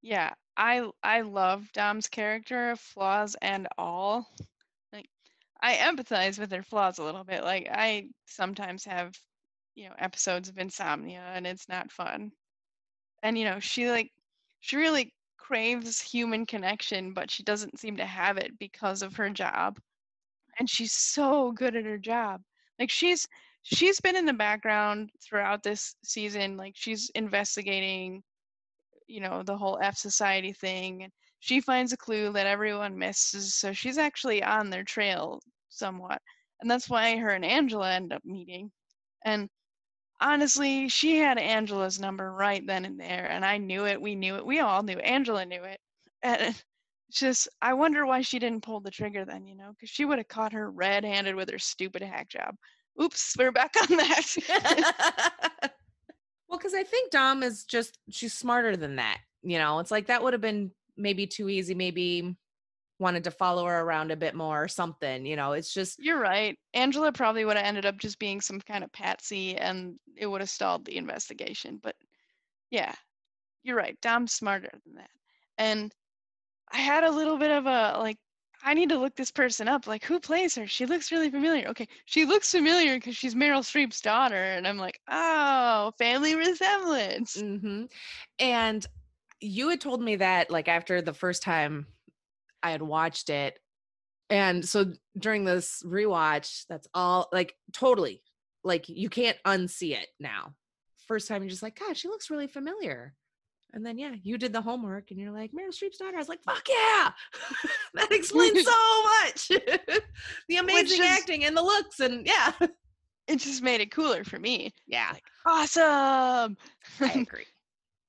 [0.03, 4.29] Yeah, I I love Dom's character, flaws and all.
[4.93, 5.09] Like
[5.61, 7.45] I empathize with her flaws a little bit.
[7.45, 9.13] Like I sometimes have,
[9.75, 12.33] you know, episodes of insomnia and it's not fun.
[13.23, 14.11] And you know, she like
[14.61, 19.31] she really craves human connection, but she doesn't seem to have it because of her
[19.31, 19.79] job.
[20.59, 22.43] And she's so good at her job.
[22.79, 23.27] Like she's
[23.63, 26.57] she's been in the background throughout this season.
[26.57, 28.23] Like she's investigating,
[29.07, 31.05] you know, the whole F Society thing.
[31.05, 33.55] And she finds a clue that everyone misses.
[33.55, 36.21] So she's actually on their trail somewhat.
[36.61, 38.71] And that's why her and Angela end up meeting.
[39.25, 39.49] And
[40.23, 43.29] honestly, she had Angela's number right then and there.
[43.31, 44.01] And I knew it.
[44.01, 44.47] We knew it.
[44.47, 44.99] We all knew.
[44.99, 45.81] Angela knew it.
[46.23, 46.55] And
[47.11, 50.19] just, I wonder why she didn't pull the trigger then, you know, because she would
[50.19, 52.55] have caught her red handed with her stupid hack job.
[53.03, 54.37] Oops, we're back on that.
[56.49, 59.19] well, because I think Dom is just, she's smarter than that.
[59.43, 61.75] You know, it's like that would have been maybe too easy.
[61.75, 62.37] Maybe
[63.03, 65.27] wanted to follow her around a bit more or something.
[65.27, 66.03] You know, it's just.
[66.03, 66.59] You're right.
[66.73, 70.41] Angela probably would have ended up just being some kind of patsy and it would
[70.41, 71.79] have stalled the investigation.
[71.83, 71.97] But
[72.71, 72.95] yeah,
[73.63, 73.99] you're right.
[74.01, 75.11] Dom's smarter than that.
[75.59, 75.93] And
[76.73, 78.17] I had a little bit of a like,
[78.65, 79.87] I need to look this person up.
[79.87, 80.69] Like, who plays her?
[80.69, 81.69] She looks really familiar.
[81.69, 84.37] Okay, she looks familiar because she's Meryl Streep's daughter.
[84.37, 87.37] And I'm like, oh, family resemblance.
[87.37, 87.87] Mm-hmm.
[88.39, 88.87] And
[89.41, 91.87] you had told me that, like, after the first time
[92.63, 93.59] I had watched it.
[94.31, 98.23] And so during this rewatch, that's all like totally
[98.65, 100.55] like you can't unsee it now.
[101.07, 103.15] First time you're just like, God, she looks really familiar.
[103.75, 106.17] And then yeah, you did the homework and you're like, Meryl Streep's daughter.
[106.17, 107.11] I was like, fuck yeah.
[107.95, 109.49] that explains so much.
[110.49, 112.53] the amazing just, acting and the looks and yeah.
[113.29, 114.75] It just made it cooler for me.
[114.87, 115.11] Yeah.
[115.13, 116.57] Like, awesome.
[117.01, 117.47] I agree.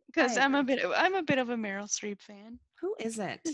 [0.07, 2.59] Because I'm a bit I'm a bit of a Meryl Streep fan.
[2.81, 3.47] Who isn't?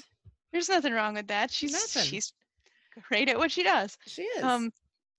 [0.52, 1.52] There's nothing wrong with that.
[1.52, 2.04] She's nothing.
[2.10, 2.34] she's
[3.08, 3.98] great at what she does.
[4.08, 4.44] She is.
[4.44, 4.72] Um,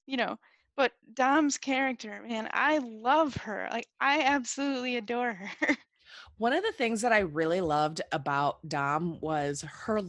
[0.06, 0.38] you know,
[0.76, 3.68] but Dom's character, man, I love her.
[3.70, 5.76] Like I absolutely adore her.
[6.38, 10.00] One of the things that I really loved about Dom was her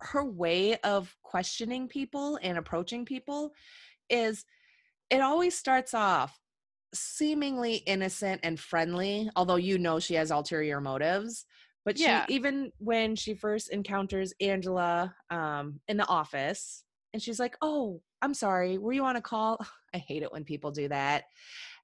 [0.00, 3.52] her way of questioning people and approaching people
[4.10, 4.44] is
[5.08, 6.38] it always starts off
[6.92, 11.46] seemingly innocent and friendly, although you know she has ulterior motives.
[11.86, 12.26] But yeah.
[12.26, 16.82] she even when she first encounters Angela um, in the office,
[17.14, 19.64] and she's like, "Oh, I'm sorry, were you on a call?"
[19.94, 21.24] I hate it when people do that.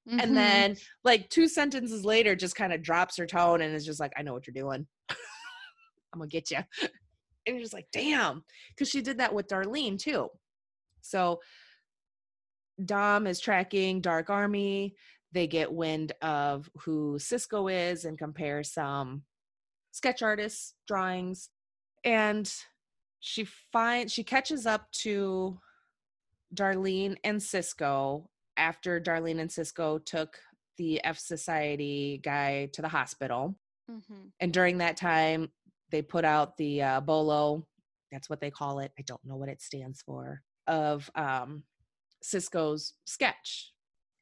[0.09, 0.19] Mm-hmm.
[0.19, 4.01] And then, like two sentences later, just kind of drops her tone and is just
[4.01, 4.89] like, "I know what you're doing.
[5.09, 6.59] I'm gonna get you."
[7.45, 10.29] And you're just like, "Damn," because she did that with Darlene too.
[11.01, 11.41] So
[12.85, 14.95] Dom is tracking Dark Army.
[15.33, 19.25] They get wind of who Cisco is and compare some
[19.93, 21.49] sketch artists drawings
[22.05, 22.53] and
[23.21, 25.59] she finds she catches up to
[26.55, 30.39] darlene and cisco after darlene and cisco took
[30.77, 33.55] the f society guy to the hospital.
[33.91, 34.29] Mm-hmm.
[34.39, 35.51] and during that time
[35.91, 37.67] they put out the uh, bolo
[38.13, 38.93] that's what they call it.
[38.99, 41.65] I don't know what it stands for of um,
[42.23, 43.73] cisco's sketch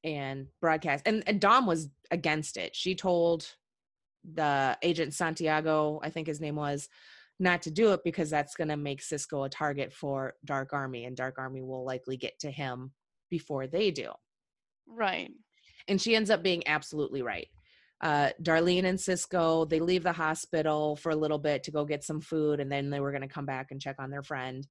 [0.04, 1.02] and broadcast.
[1.06, 2.74] And, and dom was against it.
[2.74, 3.46] She told
[4.24, 6.88] the agent Santiago, I think his name was,
[7.38, 11.06] not to do it because that's going to make Cisco a target for Dark Army,
[11.06, 12.92] and Dark Army will likely get to him
[13.30, 14.10] before they do.
[14.86, 15.30] Right.
[15.88, 17.48] And she ends up being absolutely right.
[18.02, 22.04] Uh, Darlene and Cisco, they leave the hospital for a little bit to go get
[22.04, 24.66] some food, and then they were going to come back and check on their friend.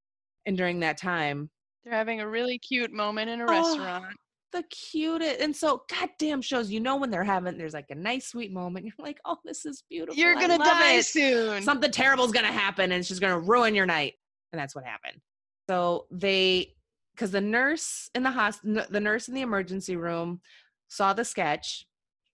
[0.45, 1.49] And during that time,
[1.83, 4.15] they're having a really cute moment in a oh, restaurant
[4.51, 8.27] the cutest and so goddamn shows you know when they're having there's like a nice
[8.29, 11.05] sweet moment you're like oh this is beautiful you're gonna die it.
[11.05, 11.61] soon.
[11.61, 14.13] Something terrible is gonna happen and it's just gonna ruin your night
[14.51, 15.21] and that's what happened.
[15.69, 16.73] So they
[17.15, 20.41] because the nurse in the hospital the nurse in the emergency room
[20.87, 21.85] saw the sketch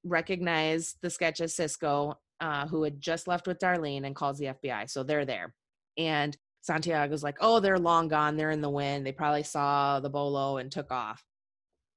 [0.03, 4.45] recognized the sketch as cisco uh, who had just left with darlene and calls the
[4.45, 5.53] fbi so they're there.
[5.97, 10.09] And santiago's like oh they're long gone they're in the wind they probably saw the
[10.09, 11.23] bolo and took off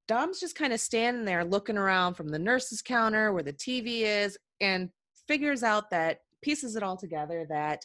[0.09, 4.01] Dom's just kind of standing there looking around from the nurse's counter where the TV
[4.01, 4.89] is and
[5.29, 7.85] figures out that pieces it all together that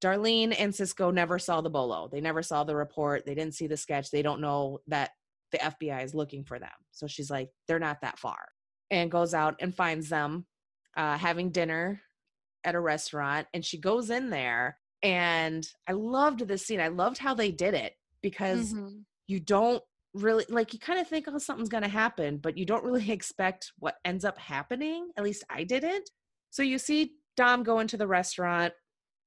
[0.00, 2.08] Darlene and Cisco never saw the bolo.
[2.10, 3.26] They never saw the report.
[3.26, 4.10] They didn't see the sketch.
[4.10, 5.10] They don't know that
[5.50, 6.70] the FBI is looking for them.
[6.92, 8.48] So she's like, they're not that far.
[8.90, 10.46] And goes out and finds them
[10.96, 12.00] uh, having dinner
[12.64, 13.46] at a restaurant.
[13.52, 14.78] And she goes in there.
[15.02, 16.80] And I loved this scene.
[16.80, 18.98] I loved how they did it because mm-hmm.
[19.26, 19.82] you don't
[20.14, 23.10] really like you kind of think oh something's going to happen but you don't really
[23.10, 26.10] expect what ends up happening at least i didn't
[26.50, 28.72] so you see dom go into the restaurant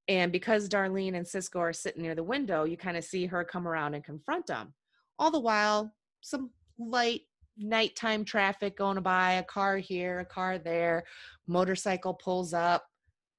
[0.07, 3.43] and because darlene and cisco are sitting near the window you kind of see her
[3.43, 4.73] come around and confront them
[5.19, 7.21] all the while, some light
[7.57, 11.03] nighttime traffic going by, a car here, a car there,
[11.47, 12.85] motorcycle pulls up,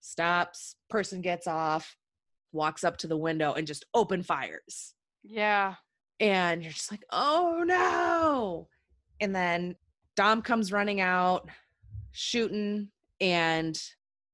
[0.01, 1.96] stops, person gets off,
[2.53, 4.94] walks up to the window and just open fires.
[5.22, 5.74] Yeah.
[6.20, 8.68] And you're just like, oh no.
[9.20, 9.76] And then
[10.16, 11.48] Dom comes running out,
[12.12, 12.88] shooting,
[13.20, 13.80] and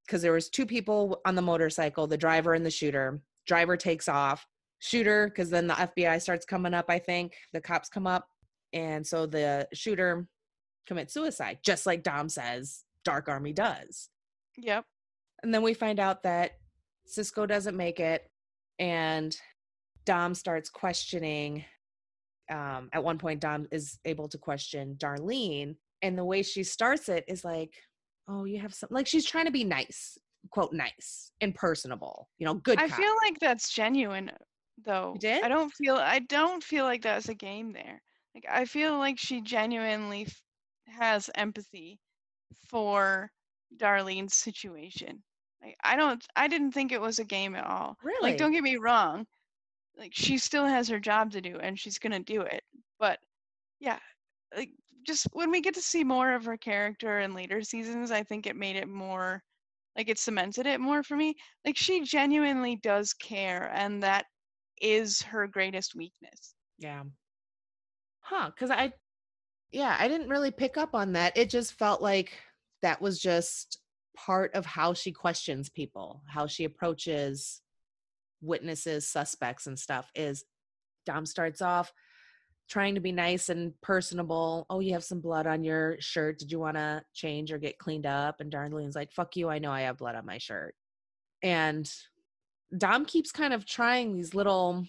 [0.07, 3.23] because there was two people on the motorcycle, the driver and the shooter.
[3.47, 4.47] Driver takes off.
[4.81, 7.35] Shooter, because then the FBI starts coming up, I think.
[7.55, 8.27] The cops come up.
[8.75, 10.27] And so the shooter
[10.87, 14.11] commits suicide, just like Dom says Dark Army does.
[14.59, 14.85] Yep.
[15.43, 16.53] And then we find out that
[17.07, 18.31] Cisco doesn't make it,
[18.79, 19.37] and
[20.05, 21.65] Dom starts questioning.
[22.51, 27.09] Um, at one point, Dom is able to question Darlene, and the way she starts
[27.09, 27.75] it is like,
[28.29, 30.19] "Oh, you have some." Like she's trying to be nice,
[30.51, 32.29] quote nice and personable.
[32.39, 32.79] You know, good.
[32.79, 32.99] I cop.
[32.99, 34.31] feel like that's genuine,
[34.85, 35.13] though.
[35.15, 35.45] You did?
[35.45, 35.97] I don't feel.
[35.97, 38.03] I don't feel like that's a game there.
[38.35, 40.43] Like I feel like she genuinely f-
[40.87, 42.01] has empathy
[42.69, 43.31] for
[43.77, 45.23] Darlene's situation.
[45.63, 46.23] Like I don't.
[46.37, 47.97] I didn't think it was a game at all.
[48.03, 48.31] really.
[48.31, 49.27] Like don't get me wrong.
[49.99, 52.63] Like she still has her job to do, and she's gonna do it.
[52.99, 53.19] But
[53.81, 53.99] yeah,
[54.57, 54.71] like
[55.07, 58.47] just when we get to see more of her character in later seasons, I think
[58.47, 59.43] it made it more.
[59.97, 61.37] Like it cemented it more for me.
[61.65, 64.27] Like she genuinely does care, and that
[64.81, 66.55] is her greatest weakness.
[66.79, 67.05] Yeah.
[68.21, 68.51] Huh.
[68.55, 68.93] Because I,
[69.71, 71.37] yeah, I didn't really pick up on that.
[71.37, 72.33] It just felt like
[72.83, 73.79] that was just
[74.17, 77.61] part of how she questions people, how she approaches
[78.45, 80.11] witnesses, suspects, and stuff.
[80.15, 80.45] Is
[81.07, 81.93] Dom starts off
[82.69, 84.67] trying to be nice and personable.
[84.71, 86.39] Oh, you have some blood on your shirt.
[86.39, 88.41] Did you want to change or get cleaned up?
[88.41, 89.51] And Darlene's like, fuck you.
[89.51, 90.75] I know I have blood on my shirt.
[91.43, 91.91] And
[92.77, 94.85] Dom keeps kind of trying these little,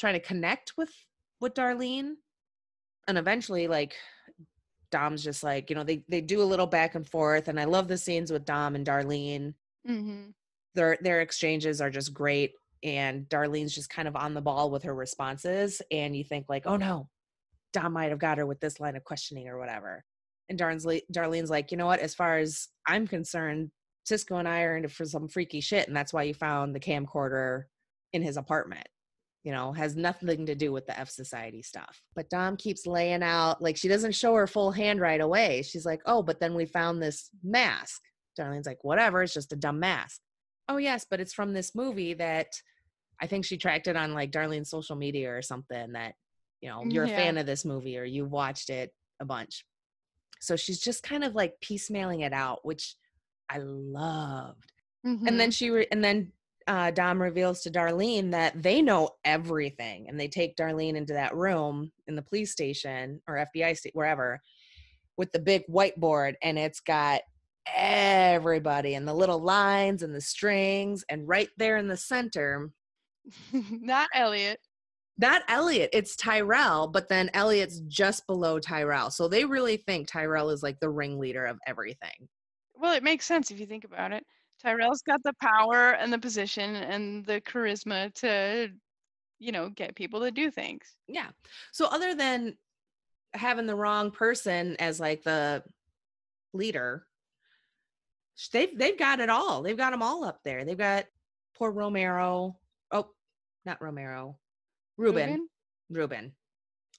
[0.00, 0.90] trying to connect with
[1.40, 2.14] with Darlene.
[3.08, 3.94] And eventually, like,
[4.90, 7.48] Dom's just like, you know, they they do a little back and forth.
[7.48, 9.54] And I love the scenes with Dom and Darlene.
[9.88, 10.30] Mm-hmm.
[10.74, 12.52] Their their exchanges are just great.
[12.84, 15.80] And Darlene's just kind of on the ball with her responses.
[15.90, 17.08] And you think, like, oh no,
[17.72, 20.04] Dom might have got her with this line of questioning or whatever.
[20.48, 22.00] And Darlene's, like, you know what?
[22.00, 23.70] As far as I'm concerned,
[24.04, 26.80] Cisco and I are into for some freaky shit, and that's why you found the
[26.80, 27.64] camcorder
[28.12, 28.86] in his apartment.
[29.44, 32.00] You know, has nothing to do with the F Society stuff.
[32.14, 35.62] But Dom keeps laying out like she doesn't show her full hand right away.
[35.62, 38.02] She's like, "Oh, but then we found this mask."
[38.38, 40.20] Darlene's like, "Whatever, it's just a dumb mask."
[40.68, 42.48] Oh yes, but it's from this movie that
[43.20, 46.14] I think she tracked it on like Darlene's social media or something that
[46.60, 47.12] you know you're Yeah.
[47.12, 49.64] a fan of this movie or you watched it a bunch.
[50.40, 52.96] So she's just kind of like piecemealing it out, which
[53.48, 54.72] I loved.
[55.04, 56.32] And then she re- and then
[56.68, 61.34] uh, Dom reveals to Darlene that they know everything, and they take Darlene into that
[61.34, 64.40] room in the police station or FBI wherever
[65.16, 67.22] with the big whiteboard, and it's got
[67.74, 72.70] everybody and the little lines and the strings, and right there in the center,
[73.52, 74.58] not Elliot.
[75.18, 80.50] not Elliot, it's Tyrell, but then Elliot's just below Tyrell, so they really think Tyrell
[80.50, 82.28] is like the ringleader of everything.
[82.74, 84.24] Well, it makes sense if you think about it.
[84.60, 88.70] Tyrell's got the power and the position and the charisma to,
[89.38, 90.96] you know, get people to do things.
[91.08, 91.28] Yeah.
[91.72, 92.56] So other than
[93.34, 95.62] having the wrong person as like the
[96.52, 97.06] leader,
[98.52, 99.62] they've they've got it all.
[99.62, 100.64] They've got them all up there.
[100.64, 101.06] They've got
[101.56, 102.56] poor Romero.
[102.90, 103.08] Oh,
[103.64, 104.38] not Romero.
[104.96, 105.48] Ruben.
[105.90, 106.32] Ruben.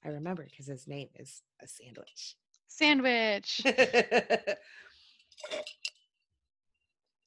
[0.06, 2.36] I remember because his name is a sandwich.
[2.68, 3.62] Sandwich.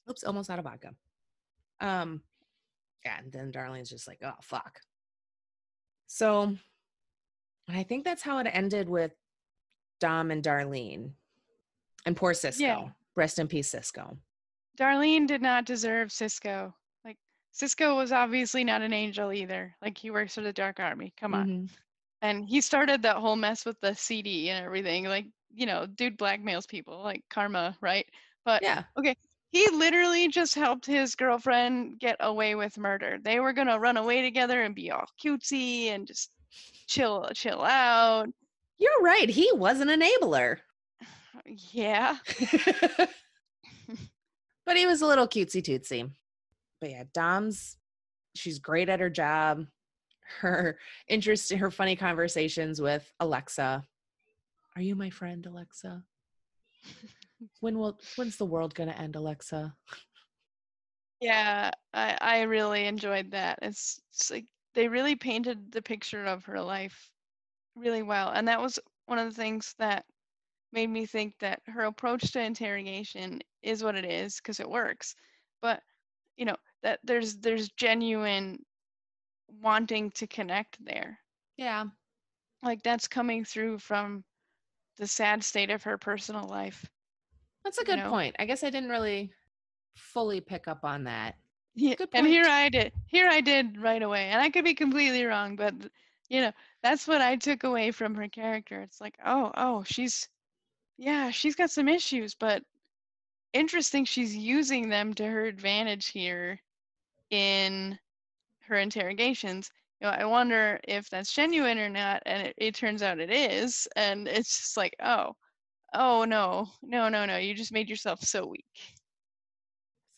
[0.09, 0.93] Oops, almost out of vodka.
[1.81, 2.21] Um,
[3.03, 4.79] yeah, and then Darlene's just like, oh fuck.
[6.07, 6.55] So,
[7.67, 9.11] I think that's how it ended with
[9.99, 11.11] Dom and Darlene,
[12.05, 12.63] and poor Cisco.
[12.63, 12.87] Yeah.
[13.17, 14.17] Rest in peace, Cisco.
[14.79, 16.73] Darlene did not deserve Cisco.
[17.03, 17.17] Like
[17.51, 19.75] Cisco was obviously not an angel either.
[19.81, 21.13] Like he works for the Dark Army.
[21.19, 21.47] Come on.
[21.49, 21.69] Mhm.
[22.21, 25.05] And he started that whole mess with the CD and everything.
[25.05, 28.07] Like, you know, dude blackmails people, like karma, right?
[28.45, 28.83] But Yeah.
[28.97, 29.15] Okay.
[29.51, 33.17] He literally just helped his girlfriend get away with murder.
[33.19, 36.31] They were gonna run away together and be all cutesy and just
[36.87, 38.29] chill chill out.
[38.77, 39.29] You're right.
[39.29, 40.59] He was an enabler.
[41.45, 42.17] Yeah.
[44.65, 46.09] but he was a little cutesy tootsy.
[46.81, 47.77] But yeah, Dom's
[48.35, 49.65] she's great at her job.
[50.39, 50.77] Her
[51.07, 53.83] interest in her funny conversations with Alexa.
[54.75, 56.03] Are you my friend, Alexa?
[57.59, 59.75] When will when's the world gonna end, Alexa?
[61.21, 63.59] Yeah, I I really enjoyed that.
[63.61, 67.11] It's, it's like they really painted the picture of her life
[67.75, 68.29] really well.
[68.29, 70.05] And that was one of the things that
[70.73, 75.15] made me think that her approach to interrogation is what it is because it works.
[75.61, 75.81] But
[76.37, 78.59] you know that there's there's genuine
[79.61, 81.19] wanting to connect there.
[81.57, 81.85] Yeah.
[82.63, 84.23] Like that's coming through from
[84.97, 86.85] the sad state of her personal life.
[87.63, 88.09] That's a You good know?
[88.09, 88.35] point.
[88.39, 89.31] I guess I didn't really
[89.95, 91.35] fully pick up on that.
[91.75, 92.45] Yeah, and here.
[92.47, 92.91] I did.
[93.05, 95.75] Here I did right away, and I could be completely wrong, but
[96.29, 96.51] you know
[96.81, 98.81] that's what I took away from her character.
[98.81, 100.27] It's like, oh, oh, she's,
[100.97, 102.63] yeah, she's got some issues, but
[103.53, 104.05] interesting.
[104.05, 106.59] She's using them to her advantage here
[107.29, 107.97] in
[108.61, 109.71] her interrogations.
[109.99, 113.31] You know, I wonder if that's genuine or not, and it, it turns out it
[113.31, 115.33] is, and it's just like, oh,
[115.93, 118.65] oh no, no, no, no, you just made yourself so weak.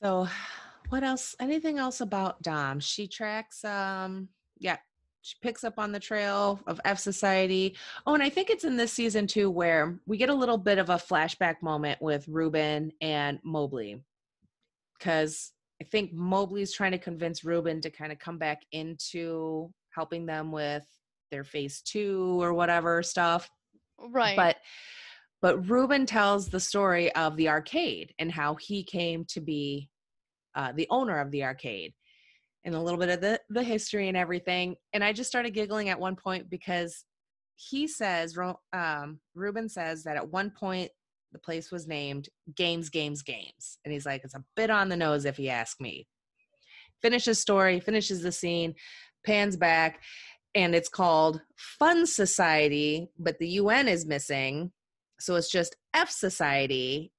[0.02, 0.28] So,
[0.90, 1.36] what else?
[1.40, 2.80] Anything else about Dom?
[2.80, 4.78] She tracks, um, yeah,
[5.22, 7.76] she picks up on the trail of F Society.
[8.08, 10.78] Oh, and I think it's in this season too where we get a little bit
[10.78, 14.02] of a flashback moment with Ruben and Mobley.
[14.98, 15.52] Because
[15.82, 20.52] I think Mobley's trying to convince Ruben to kind of come back into helping them
[20.52, 20.86] with
[21.32, 23.50] their phase two or whatever stuff
[24.00, 24.36] Right.
[24.36, 24.58] but
[25.42, 29.90] but Ruben tells the story of the arcade and how he came to be
[30.56, 31.94] uh, the owner of the arcade
[32.66, 35.90] and a little bit of the the history and everything and i just started giggling
[35.90, 37.06] at one point because
[37.56, 38.38] he says
[38.74, 40.90] um, ruben says that at one point
[41.32, 44.98] the place was named games games games and he's like it's a bit on the
[44.98, 46.08] nose if you ask me.
[47.02, 48.74] Finishes story finishes the scene
[49.26, 50.02] pans back
[50.56, 54.72] and it's called fun society but the un is missing
[55.20, 57.12] so it's just f society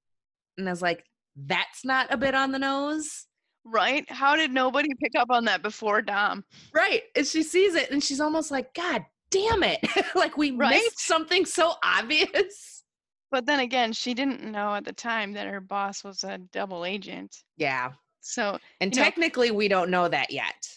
[0.59, 1.05] and i was like
[1.37, 3.27] that's not a bit on the nose
[3.65, 4.11] Right?
[4.11, 6.45] How did nobody pick up on that before Dom?
[6.75, 9.81] right and she sees it and she's almost like god damn it
[10.15, 10.71] like we Right?
[10.83, 12.85] missed something so obvious
[13.31, 16.85] But then again, she didn't know at the time that her boss was a double
[16.85, 17.37] agent.
[17.57, 20.69] yeah So, and You know- technically we don't know that yet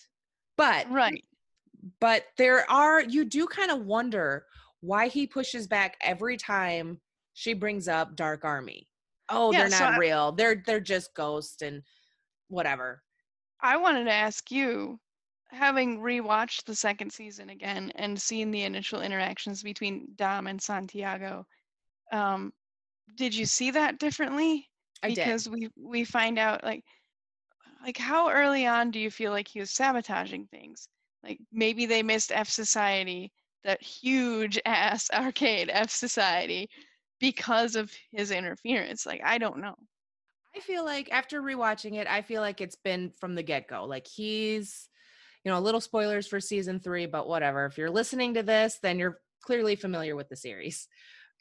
[0.58, 1.24] but right.
[2.00, 4.46] but there are you do kind of wonder
[4.82, 7.00] why he pushes back every time
[7.34, 8.88] she brings up dark army
[9.30, 11.82] oh Yeah, they're so not I- real they're they're just ghosts and
[12.54, 13.02] whatever.
[13.62, 15.00] I wanted to ask you,
[15.50, 21.46] having rewatched the second season again and seen the initial interactions between Dom and Santiago,
[22.12, 22.52] um,
[23.16, 24.70] did you see that differently?
[25.04, 25.18] i did.
[25.18, 26.84] Because we we find out like
[27.84, 30.88] like how early on do you feel like he was sabotaging things?
[31.24, 33.32] Like maybe they missed f society
[33.64, 36.70] that huge ass arcade f society
[37.20, 39.06] because of his interference.
[39.06, 39.76] Like i don't know
[40.56, 43.86] I feel like after rewatching it, I feel like it's been from the get go.
[43.86, 44.90] Like he's,
[45.44, 47.66] you know, a little spoilers for season three, but whatever.
[47.66, 50.88] If you're listening to this, then you're clearly familiar with the series.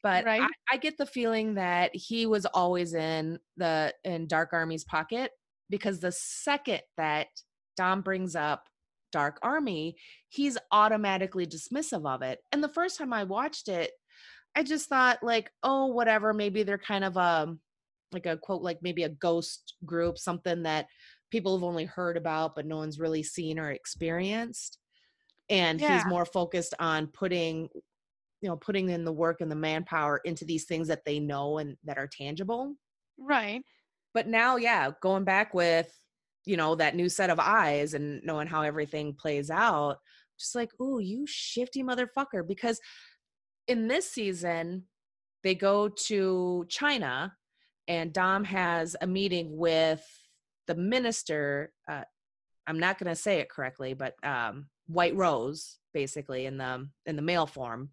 [0.02, 0.40] But Right.
[0.40, 5.32] I, I get the feeling that he was always in the in Dark Army's pocket
[5.70, 7.28] because the second that
[7.76, 8.68] Dom brings up
[9.12, 9.96] Dark Army,
[10.28, 12.40] he's automatically dismissive of it.
[12.52, 13.92] And the first time I watched it,
[14.54, 16.34] I just thought like, oh, whatever.
[16.34, 17.60] Maybe they're kind of um
[18.12, 20.86] like a quote like maybe a ghost group something that
[21.30, 24.78] people have only heard about but no one's really seen or experienced.
[25.50, 27.68] And he's more focused on putting
[28.40, 31.58] you know putting in the work and the manpower into these things that they know
[31.58, 32.74] and that are tangible.
[33.18, 33.62] Right.
[34.14, 35.92] But now yeah going back with
[36.44, 39.98] you know that new set of eyes and knowing how everything plays out
[40.38, 42.80] just like oh you shifty motherfucker because
[43.68, 44.84] in this season
[45.44, 47.32] they go to china
[47.88, 50.04] and dom has a meeting with
[50.66, 52.02] the minister uh,
[52.66, 57.16] i'm not going to say it correctly but um, white rose basically in the in
[57.16, 57.90] the male form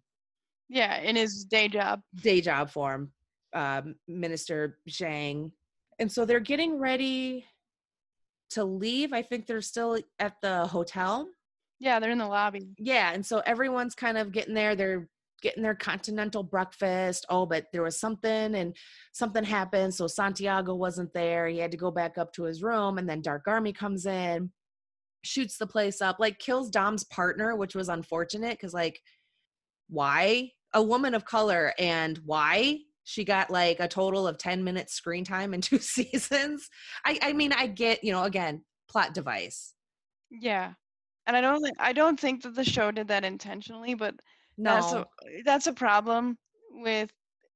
[0.68, 3.10] yeah in his day job day job form,
[3.52, 5.50] um, Minister Zhang.
[5.98, 7.44] And so they're getting ready
[8.50, 9.12] to leave.
[9.12, 11.28] I think they're still at the hotel.
[11.80, 13.12] yeah they're in the lobby Yeah.
[13.12, 14.76] And so everyone's kind of getting there.
[14.76, 15.08] They're
[15.40, 17.26] getting their continental breakfast.
[17.28, 18.76] Oh, but there was something and
[19.12, 19.94] something happened.
[19.94, 21.48] So Santiago wasn't there.
[21.48, 22.98] He had to go back up to his room.
[22.98, 24.50] And then Dark Army comes in,
[25.24, 29.00] shoots the place up, like kills Dom's partner, which was unfortunate because, like,
[29.88, 34.94] why a woman of color and why she got like a total of 10 minutes
[34.94, 36.68] screen time in two seasons
[37.04, 39.74] i i mean i get you know again plot device
[40.30, 40.72] yeah
[41.26, 44.14] and i don't i don't think that the show did that intentionally but
[44.60, 45.04] no that's a,
[45.44, 46.38] that's a problem
[46.70, 47.10] with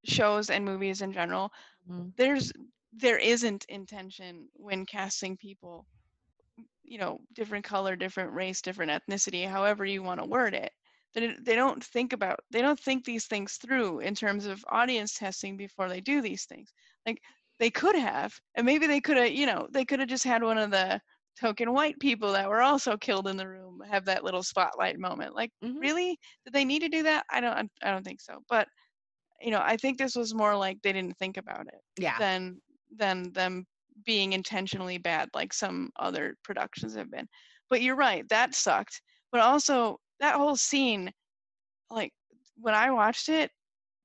[0.05, 1.51] shows and movies in general.
[1.87, 2.13] Mhm.
[2.17, 2.53] there's
[2.93, 5.87] there isn't intention when casting people
[6.83, 10.73] you know different color different race different ethnicity however you want to word it
[11.15, 15.15] they, they don't think about they don't think these things through in terms of audience
[15.15, 16.73] testing before they do these things.
[17.07, 17.23] Like
[17.61, 20.43] they could have and maybe they could have you know they could have just had
[20.43, 21.01] one of the
[21.41, 25.35] token white people that were also killed in the room have that little spotlight moment
[25.35, 25.81] like Mhm.
[25.81, 28.69] really did they need to do that i don't i don't think so but
[29.41, 32.19] you know i think this was more like they didn't think about it Yeah.
[32.19, 32.61] than
[32.97, 33.67] than them
[34.05, 37.29] being intentionally bad like some other productions have been
[37.69, 39.01] but you're right that sucked
[39.33, 41.11] but also that whole scene
[41.91, 42.13] like
[42.57, 43.51] when i watched it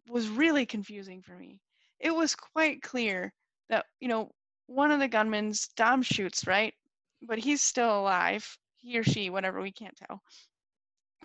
[0.10, 1.60] was really confusing for me
[2.00, 3.34] it was quite clear
[3.70, 4.32] that you know
[4.68, 6.74] one of the gunmen's dom shoots right
[7.22, 10.22] but he's still alive he or she whatever we can't tell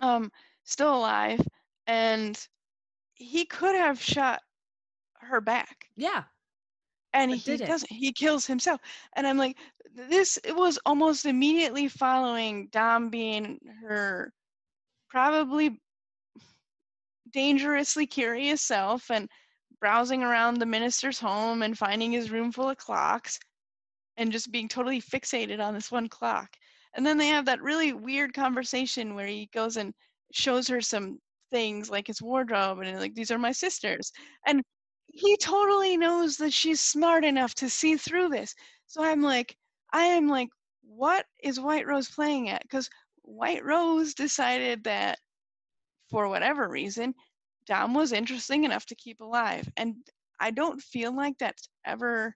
[0.01, 0.31] um
[0.63, 1.41] still alive
[1.87, 2.47] and
[3.13, 4.41] he could have shot
[5.19, 6.23] her back Yeah.
[7.13, 7.67] and he didn't.
[7.67, 8.81] doesn't he kills himself
[9.13, 9.57] and i'm like
[9.95, 14.33] this it was almost immediately following dom being her
[15.09, 15.79] probably
[17.31, 19.29] dangerously curious self and
[19.79, 23.39] browsing around the minister's home and finding his room full of clocks
[24.17, 26.49] and just being totally fixated on this one clock.
[26.95, 29.93] And then they have that really weird conversation where he goes and
[30.31, 31.19] shows her some
[31.51, 34.11] things like his wardrobe and like these are my sisters.
[34.45, 34.63] And
[35.07, 38.53] he totally knows that she's smart enough to see through this.
[38.87, 39.55] So i'm like
[39.93, 40.49] i am like
[40.81, 42.61] what is white rose playing at?
[42.61, 42.89] Because
[43.23, 45.17] white rose decided that
[46.09, 47.13] for whatever reason
[47.65, 49.67] dom was interesting enough to keep alive.
[49.77, 49.95] And
[50.39, 52.35] i don't feel like that's ever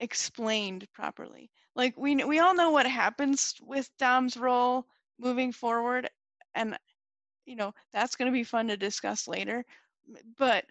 [0.00, 4.86] explained properly like we we all know what happens with dom's role
[5.18, 6.08] moving forward
[6.54, 6.78] and
[7.46, 9.64] you know that's going to be fun to discuss later
[10.38, 10.64] but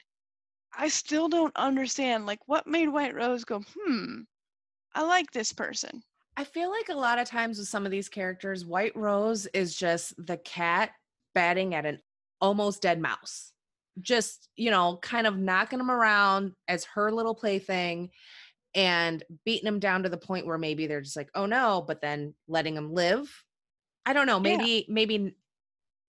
[0.78, 4.22] i still don't understand like what made white rose go hmm
[4.96, 6.02] i like this person
[6.40, 9.76] I feel like a lot of times with some of these characters, White Rose is
[9.76, 10.92] just the cat
[11.34, 12.00] batting at an
[12.40, 13.54] almost dead mouse.
[14.00, 18.12] Just, you know, kind of knocking him around as her little plaything
[18.78, 22.00] and beating them down to the point where maybe they're just like, oh no, but
[22.00, 23.28] then letting them live.
[24.06, 24.36] I don't know.
[24.36, 24.58] Yeah.
[24.58, 25.36] Maybe, maybe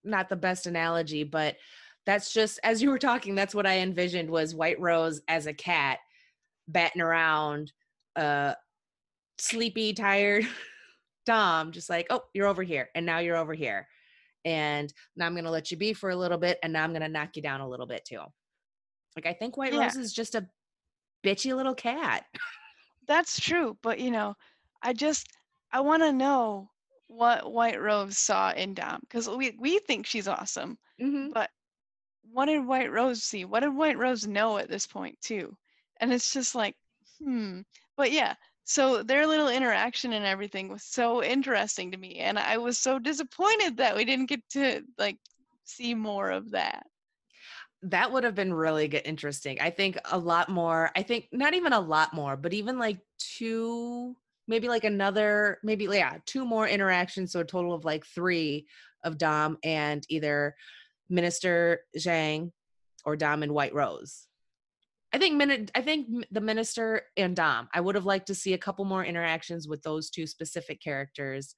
[0.05, 1.57] not the best analogy, but
[2.05, 5.55] that's just as you were talking, that's what I envisioned was White Rose as a
[5.55, 5.99] cat
[6.69, 7.73] batting around
[8.17, 8.53] uh
[9.39, 10.47] sleepy, tired
[11.27, 13.87] Dom, just like, oh, you're over here, and now you're over here.
[14.45, 17.09] And now I'm gonna let you be for a little bit, and now I'm gonna
[17.09, 18.21] knock you down a little bit too.
[19.17, 19.85] Like I think White Yeah.
[19.85, 20.47] Rose is just a
[21.25, 22.25] bitchy little cat.
[23.09, 24.37] that's true but you know
[24.83, 25.29] i just
[25.73, 26.71] i want to know
[27.09, 31.33] what white rose saw in dom because we we think she's awesome Mm-hmm.
[31.33, 31.51] but
[32.33, 33.45] what did white rose see?
[33.45, 35.57] What did white rose know at this point too?
[36.01, 36.77] And it's just like
[37.23, 37.61] hmm
[37.97, 38.35] but yeah
[38.65, 42.99] so their little interaction and everything was so interesting to me and i was so
[42.99, 45.19] disappointed that we didn't get to like
[45.65, 46.87] see more of that
[47.83, 49.61] That would have been really good, interesting.
[49.61, 50.91] I think a lot more.
[50.97, 54.17] I think not even a lot more, but even like two,
[54.49, 57.33] maybe like another, maybe yeah, two more interactions.
[57.33, 58.67] So a total of like three
[59.05, 60.57] of Dom and either
[61.09, 62.53] Minister Zhang
[63.05, 64.27] or Dom and White Rose.
[65.13, 65.71] I think minute.
[65.75, 67.69] I think the minister and Dom.
[67.73, 71.55] I would have liked to see a couple more interactions with those two specific characters,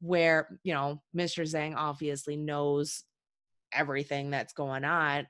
[0.00, 1.42] where you know Mr.
[1.42, 3.02] Zhang obviously knows
[3.72, 5.26] everything that's going on,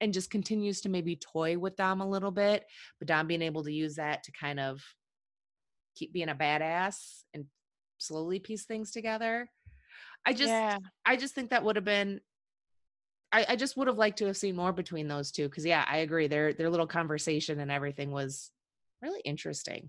[0.00, 2.64] and just continues to maybe toy with Dom a little bit,
[2.98, 4.82] but Dom being able to use that to kind of
[5.94, 7.46] keep being a badass and
[7.98, 9.50] slowly piece things together.
[10.24, 12.20] I just yeah I just think that would have been
[13.32, 15.84] I, I just would have liked to have seen more between those two because yeah,
[15.88, 16.26] I agree.
[16.26, 18.50] Their their little conversation and everything was
[19.02, 19.88] really interesting.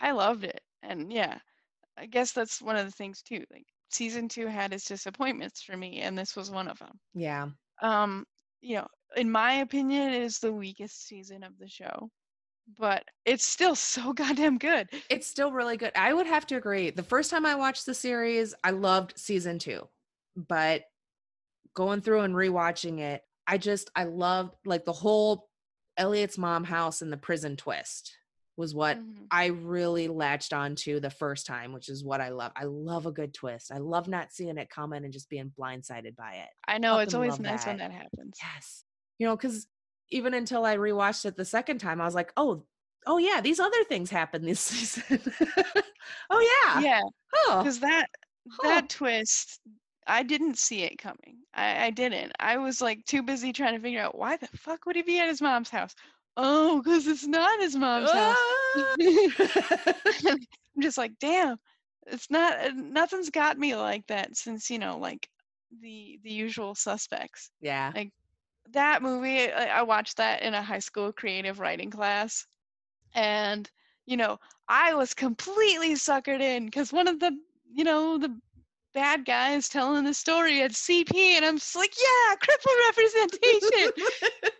[0.00, 1.38] i loved it and yeah
[1.96, 5.76] i guess that's one of the things too like season two had its disappointments for
[5.76, 7.48] me and this was one of them Yeah.
[7.82, 8.24] um
[8.60, 8.86] you know
[9.16, 12.10] in my opinion it is the weakest season of the show
[12.78, 15.92] but it's still so goddamn good It's still really good.
[15.94, 16.90] I would have to agree.
[16.90, 19.88] The first time I watched the series, I loved season two.
[20.34, 20.82] But
[21.74, 25.48] going through and rewatching it, I just I loved like the whole
[25.96, 28.16] Elliot's mom house and the prison twist
[28.56, 29.26] was what Mhm.
[29.30, 32.52] I really latched onto the first time, which is what I love.
[32.56, 33.70] I love a good twist.
[33.70, 36.48] I love not seeing it coming and just being blindsided by it.
[36.66, 37.90] i know it's always nice when that.
[37.90, 38.84] that happens Yes.
[39.18, 39.66] You know, because
[40.10, 42.64] even until I rewatched it the second time, I was like, oh,
[43.06, 45.20] oh yeah, these other things happened this season.
[46.30, 46.80] oh yeah.
[46.80, 47.00] yeah
[47.48, 47.58] Oh.
[47.58, 48.06] because that
[48.62, 49.60] that twist
[50.06, 53.80] i didn't see it coming I, I didn't i was like too busy trying to
[53.80, 55.94] figure out why the fuck would he be at his mom's house
[56.36, 58.36] oh because it's not his mom's house
[58.76, 58.94] Ah.
[60.28, 61.56] i'm just like damn
[62.06, 65.28] it's not uh, nothing's got me like that since you know like
[65.80, 67.50] the the usual suspects.
[67.60, 67.92] Yeah.
[67.94, 68.10] Like
[68.72, 72.46] that movie, I, I watched that in a high school creative writing class,
[73.14, 73.70] and
[74.06, 74.38] you know
[74.68, 77.36] I was completely suckered in because one of the
[77.72, 78.36] you know the
[78.94, 83.92] bad guys telling the story at CP, and I'm just like, yeah, cripple representation.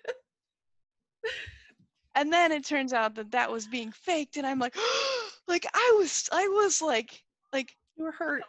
[2.16, 4.74] and then it turns out that that was being faked, and I'm like,
[5.48, 7.22] like I was, I was like,
[7.52, 8.42] like you were hurt.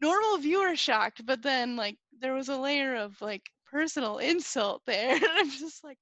[0.00, 5.16] Normal viewer shocked, but then like there was a layer of like personal insult there,
[5.16, 5.98] and I'm just like,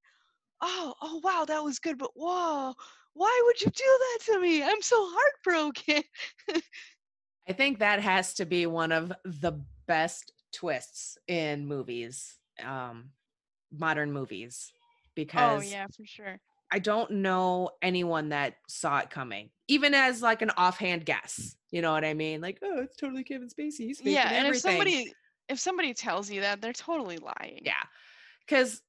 [0.61, 2.75] oh, oh wow, that was good, but whoa,
[3.15, 4.63] why would you do that to me?
[4.63, 6.03] I'm so heartbroken.
[7.49, 9.53] I think that has to be one of the
[9.87, 13.11] best twists in movies, um,
[13.71, 14.73] modern movies,
[15.15, 16.41] Because oh yeah, for sure.
[16.75, 21.55] I don't know anyone that saw it coming, even as like an offhand guess.
[21.71, 22.41] You know what I mean?
[22.41, 23.87] Like, oh, it's totally Kevin Spacey.
[23.87, 25.15] He's Yeah, and if somebody
[25.49, 27.61] if somebody tells you that, they're totally lying.
[27.63, 27.75] yeah,
[28.45, 28.83] because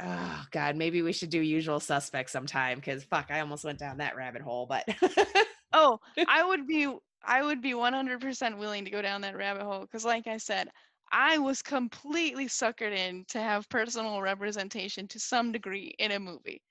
[0.00, 2.78] oh god, maybe we should do Usual Suspects sometime.
[2.78, 4.84] Because fuck, I almost went down that rabbit hole, but
[5.72, 6.92] Oh, I would be
[7.24, 10.66] I would be 100% willing to go down that rabbit hole because like I said,
[11.12, 16.62] I was completely suckered in to have personal representation to some degree in a movie.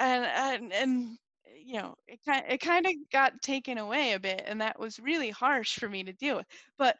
[0.00, 1.18] And and and
[1.64, 4.98] you know, it kind it kind of got taken away a bit and that was
[4.98, 6.46] really harsh for me to deal with.
[6.78, 6.96] But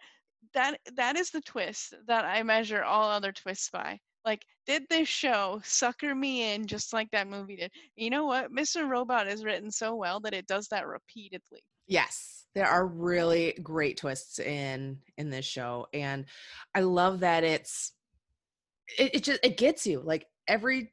[0.54, 3.98] that that is the twist that I measure all other twists by.
[4.24, 7.72] Like, did this show sucker me in just like that movie did?
[7.96, 8.52] You know what?
[8.52, 8.88] Mr.
[8.88, 11.60] Robot is written so well that it does that repeatedly.
[11.86, 16.26] yes, there are really great twists in in this show, and
[16.74, 17.92] I love that it's
[18.98, 20.92] it, it just it gets you like every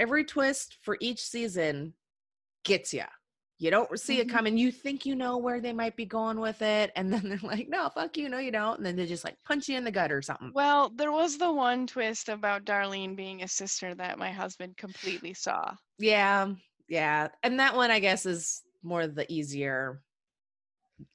[0.00, 1.94] every twist for each season
[2.64, 3.04] gets you.
[3.58, 4.30] You don't see it Mhm.
[4.30, 4.56] coming.
[4.58, 7.68] You think you know where they might be going with it, and then they're like,
[7.68, 9.90] "No, fuck you, no, you don't." And then they just like punch you in the
[9.92, 10.54] gut or something.
[10.54, 15.34] Well, there was the one twist about Darlene being a sister that my husband completely
[15.34, 15.74] saw.
[15.98, 16.54] Yeah,
[16.88, 20.02] yeah, and that one I guess is more the easier,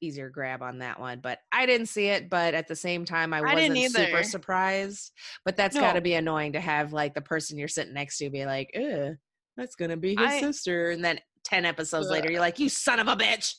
[0.02, 1.20] easier grab on that one.
[1.20, 2.30] But I didn't see it.
[2.30, 5.12] But at the same time, I I wasn't super surprised.
[5.44, 8.30] But that's got to be annoying to have like the person you're sitting next to
[8.30, 9.16] be like, "Ugh,
[9.58, 13.00] that's gonna be his I- sister," and then ten episodes later, you're like, "You son
[13.00, 13.56] of a bitch!"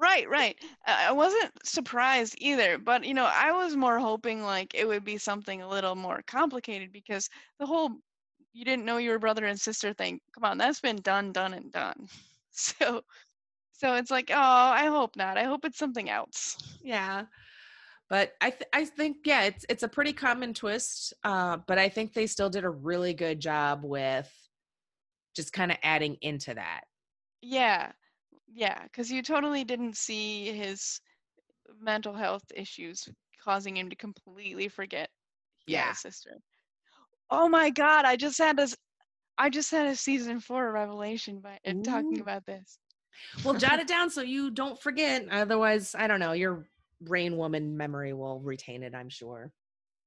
[0.00, 0.58] Right, right.
[0.86, 5.04] I I wasn't surprised either, but you know, I was more hoping like it would
[5.04, 7.28] be something a little more complicated because
[7.58, 7.90] the whole
[8.52, 11.54] you didn't know you were brother and sister thing, come on, that's been done, done,
[11.54, 12.08] and done.
[12.56, 13.02] So,
[13.84, 15.36] so it's like, oh, I hope not.
[15.36, 16.56] I hope it's something else.
[16.82, 17.24] Yeah.
[18.08, 21.12] But I th- I think yeah, it's it's a pretty common twist.
[21.22, 24.30] Uh, but I think they still did a really good job with
[25.36, 26.82] just kind of adding into that.
[27.42, 27.92] Yeah,
[28.46, 31.00] yeah, because you totally didn't see his
[31.78, 33.06] mental health issues
[33.42, 35.10] causing him to completely forget
[35.66, 35.92] Yeah.
[35.92, 36.38] sister.
[37.30, 38.06] Oh my God!
[38.06, 38.74] I just had this.
[39.36, 42.78] I just had a season four revelation by talking about this.
[43.44, 45.26] Well, jot it down so you don't forget.
[45.30, 46.66] Otherwise, I don't know, your
[47.08, 49.52] rain woman memory will retain it, I'm sure.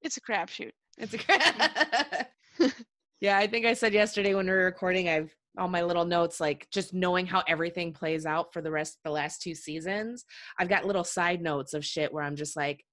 [0.01, 0.71] It's a crapshoot.
[0.97, 2.31] It's a crap.
[3.19, 6.39] Yeah, I think I said yesterday when we were recording, I've all my little notes,
[6.39, 10.23] like just knowing how everything plays out for the rest the last two seasons.
[10.59, 12.85] I've got little side notes of shit where I'm just like,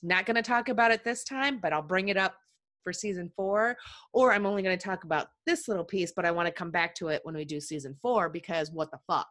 [0.00, 2.36] not gonna talk about it this time, but I'll bring it up
[2.84, 3.76] for season four.
[4.12, 6.94] Or I'm only gonna talk about this little piece, but I want to come back
[6.96, 9.26] to it when we do season four because what the fuck?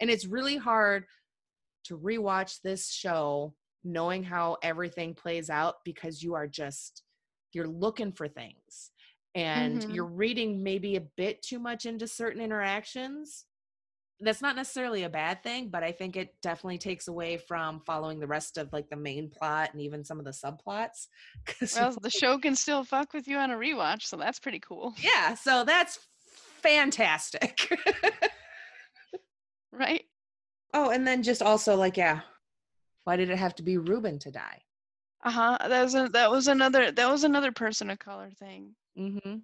[0.00, 1.06] And it's really hard
[1.84, 7.02] to rewatch this show knowing how everything plays out because you are just
[7.52, 8.90] you're looking for things.
[9.34, 9.84] And Mhm.
[9.88, 13.46] you're reading maybe a bit too much into certain interactions.
[14.20, 18.20] That's not necessarily a bad thing but i think it definitely takes away from following
[18.20, 21.08] the rest of like the main plot and even some of the subplots.
[21.46, 24.60] 'Cause Well, the show can still fuck with you on a rewatch, so that's pretty
[24.60, 25.98] cool, yeah so that's
[26.62, 27.68] fantastic
[29.78, 30.02] right?
[30.72, 32.20] oh and then just also like yeah
[33.04, 34.60] why did it have to be ruben to die
[35.24, 35.58] Uh huh.
[35.68, 38.74] That was a, that was another that was another person of color thing.
[38.98, 39.38] Mm-hmm.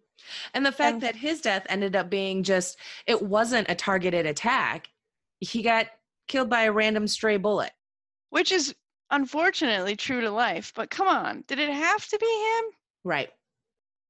[0.54, 2.76] And the fact And- that his death ended up being just,
[3.06, 4.88] it wasn't a targeted attack.
[5.40, 5.86] He got
[6.28, 7.72] killed by a random stray bullet.
[8.28, 8.74] which is
[9.10, 10.72] unfortunately true to life.
[10.76, 12.64] But come on, did it have to be him?
[13.04, 13.30] Right.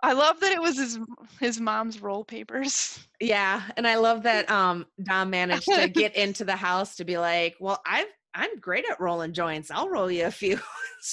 [0.02, 0.98] I love that it was his
[1.38, 3.06] his mom's roll papers.
[3.20, 3.62] Yeah.
[3.76, 7.56] And I love that um Dom managed to get into the house to be like,
[7.60, 9.70] well, I've, I'm great at rolling joints.
[9.70, 10.58] I'll roll you a few.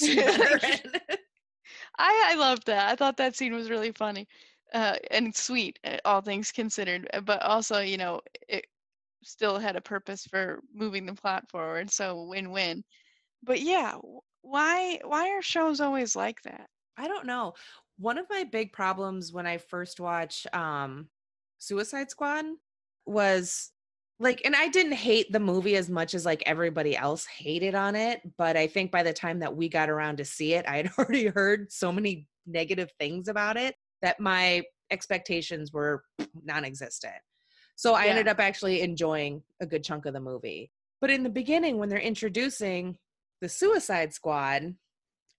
[1.98, 2.88] I I loved that.
[2.90, 4.26] I thought that scene was really funny,
[4.72, 7.08] uh, and sweet, uh, all things considered.
[7.12, 8.66] uh, But also, you know, it
[9.24, 11.90] still had a purpose for moving the plot forward.
[11.90, 12.84] So win win.
[13.42, 13.96] But yeah,
[14.42, 16.70] why why are shows always like that?
[16.96, 17.54] I don't know.
[17.98, 21.08] One of my big problems when I first watched um
[21.58, 22.44] Suicide Squad
[23.06, 23.72] was
[24.20, 27.96] like and I didn't hate the movie as much as like everybody else hated on
[27.96, 30.76] it, but I think by the time that we got around to see it, I
[30.78, 36.02] had already heard so many negative things about it that my expectations were
[36.44, 37.14] non-existent.
[37.76, 38.10] So I Yeah.
[38.10, 40.70] ended up actually enjoying a good chunk of the movie.
[41.00, 42.98] But in the beginning when they're introducing
[43.40, 44.74] the Suicide Squad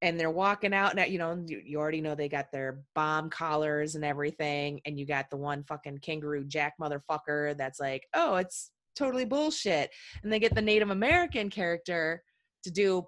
[0.02, 3.30] and they're walking out and you know you, you already know they got their bomb
[3.30, 8.36] collars and everything and you got the one fucking kangaroo jack motherfucker that's like oh
[8.36, 9.92] it's totally bullshit
[10.24, 12.24] and they get the native american character
[12.64, 13.06] to do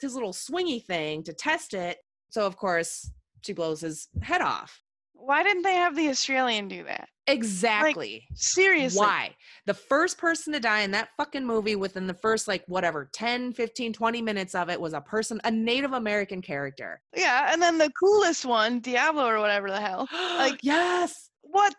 [0.00, 1.98] his little swingy thing to test it
[2.30, 3.10] so of course
[3.42, 4.83] she blows his head off
[5.14, 7.08] Why didn't they have the Australian do that?
[7.26, 8.98] exactly Seriously.
[9.00, 9.34] why
[9.64, 13.54] the first person to die in that fucking movie within the first like whatever 10
[13.54, 17.78] 15 20 minutes of it was a person a native american character Yeah, and then
[17.78, 20.06] the coolest one, Diablo or whatever the hell.
[20.12, 21.74] Like- yes What?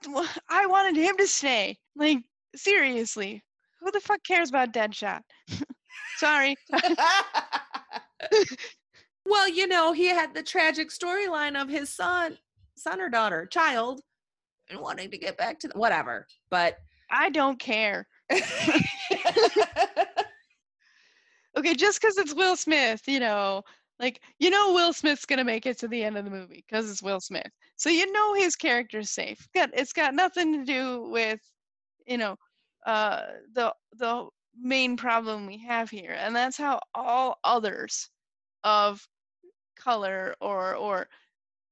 [0.49, 1.78] I wanted him to stay.
[1.95, 2.24] Like
[2.56, 3.44] seriously,
[3.82, 5.20] who the fuck cares about Deadshot?
[6.18, 6.56] Sorry.
[9.28, 12.38] well, you know, he had the tragic storyline of his son,
[12.77, 14.02] son or daughter, child,
[14.69, 16.27] and wanting to get back to the, whatever.
[16.49, 16.77] But
[17.11, 18.07] I don't care.
[21.57, 23.64] Okay, just because it's Will Smith, you know,
[23.99, 26.89] like you know Will Smith's gonna make it to the end of the movie because
[26.91, 27.49] it's Will Smith.
[27.77, 29.47] So you know his character's safe.
[29.56, 31.39] Got it's got nothing to do with,
[32.07, 32.35] you know,
[32.85, 33.22] uh
[33.53, 34.27] the the
[34.60, 38.10] main problem we have here, and that's how all others
[38.65, 39.07] of
[39.77, 41.07] color or or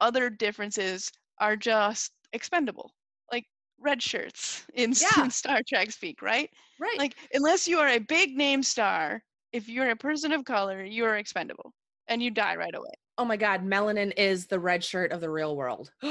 [0.03, 1.09] other differences
[1.39, 2.91] are just expendable.
[3.31, 3.45] Like
[3.79, 5.23] red shirts in, Yeah.
[5.23, 6.49] in Star Trek speak, right?
[6.79, 6.97] right.
[6.97, 9.23] like unless you are a big name star
[9.53, 11.71] if you're a person of color you are expendable
[12.07, 15.29] and you die right away oh my God, melanin is the red shirt of the
[15.29, 15.91] real world.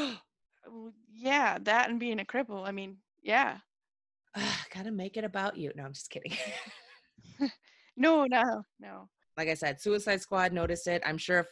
[1.15, 3.59] Yeah that and being a cripple i mean yeah
[4.75, 5.71] Gotta make it about you.
[5.77, 6.33] No, I'm just kidding.
[7.97, 11.03] no no no like I said, Suicide Squad noticed it.
[11.07, 11.47] I'm sure if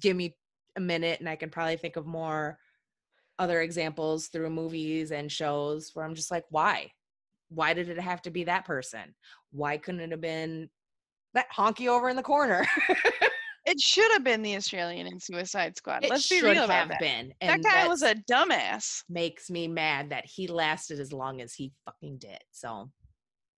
[0.00, 0.36] give me
[0.76, 2.58] a minute and I can probably think of more
[3.38, 6.90] other examples through movies and shows where I'm just like, why?
[7.48, 9.14] Why did it have to be that person?
[9.50, 10.68] Why couldn't it have been
[11.34, 12.66] that honky over in the corner?
[13.66, 16.88] it should have been the australian in suicide squad it let's be real about have
[16.88, 17.32] that been.
[17.42, 21.70] that guy was a dumbass makes me mad that he lasted as long as he
[21.84, 22.38] fucking did.
[22.50, 22.90] So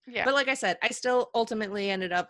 [0.06, 2.28] yeah But like I said, I still ultimately ended up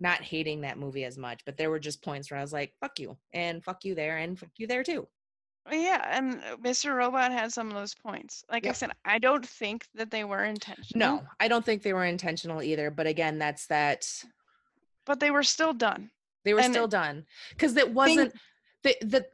[0.00, 1.40] not hating that movie as much.
[1.44, 4.18] But there were just points where I was like, fuck you, and fuck you there,
[4.18, 5.06] and fuck you there too.
[5.70, 9.44] Yeah and uh, mr robot had some of those points like i said i don't
[9.44, 12.88] think that they were intentional No, I don't think they were intentional either.
[12.88, 14.06] But again, that's that
[15.04, 16.10] but they were still done
[16.44, 18.32] they were And still it- done because it wasn't
[18.84, 19.26] the the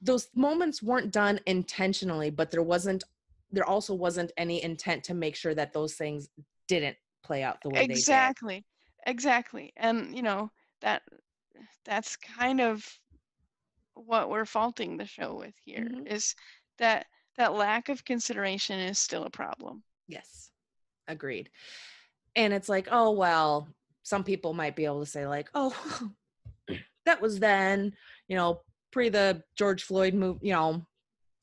[0.00, 3.02] those moments weren't done intentionally, but there wasn't
[3.50, 6.28] there also wasn't any intent to make sure that those things
[6.68, 7.96] didn't play out the way they did.
[7.98, 8.64] exactly
[9.06, 10.50] exactly and you know
[10.80, 11.02] that
[11.84, 12.86] that's kind of
[13.94, 16.36] what we're faulting the show with here is Mhm.
[16.78, 17.06] that
[17.36, 19.82] that lack of consideration is still a problem.
[20.06, 20.50] Yes,
[21.08, 21.50] agreed.
[22.36, 23.68] And it's like, oh well,
[24.02, 25.74] some people might be able to say like, oh,
[27.04, 27.96] that was then,
[28.28, 30.86] you know, pre the George Floyd move, you know,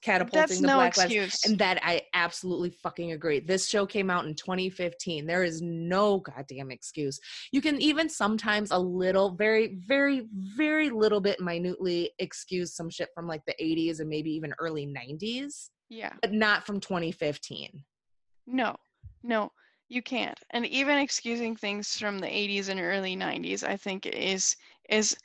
[0.02, 1.14] catapulting that's the no Black Lives.
[1.14, 3.40] excuse And that I absolutely fucking agree.
[3.40, 5.26] This show came out in 2015.
[5.26, 7.20] There is no goddamn excuse.
[7.52, 13.10] You can even sometimes a little, very, very, very little bit minutely excuse some shit
[13.16, 17.84] from like the 80s and maybe even early 90s, yeah but not from 2015.
[18.46, 18.76] no
[19.24, 19.52] no
[19.90, 24.56] you can't and even excusing things from the 80s and early 90s i think is
[24.90, 25.16] is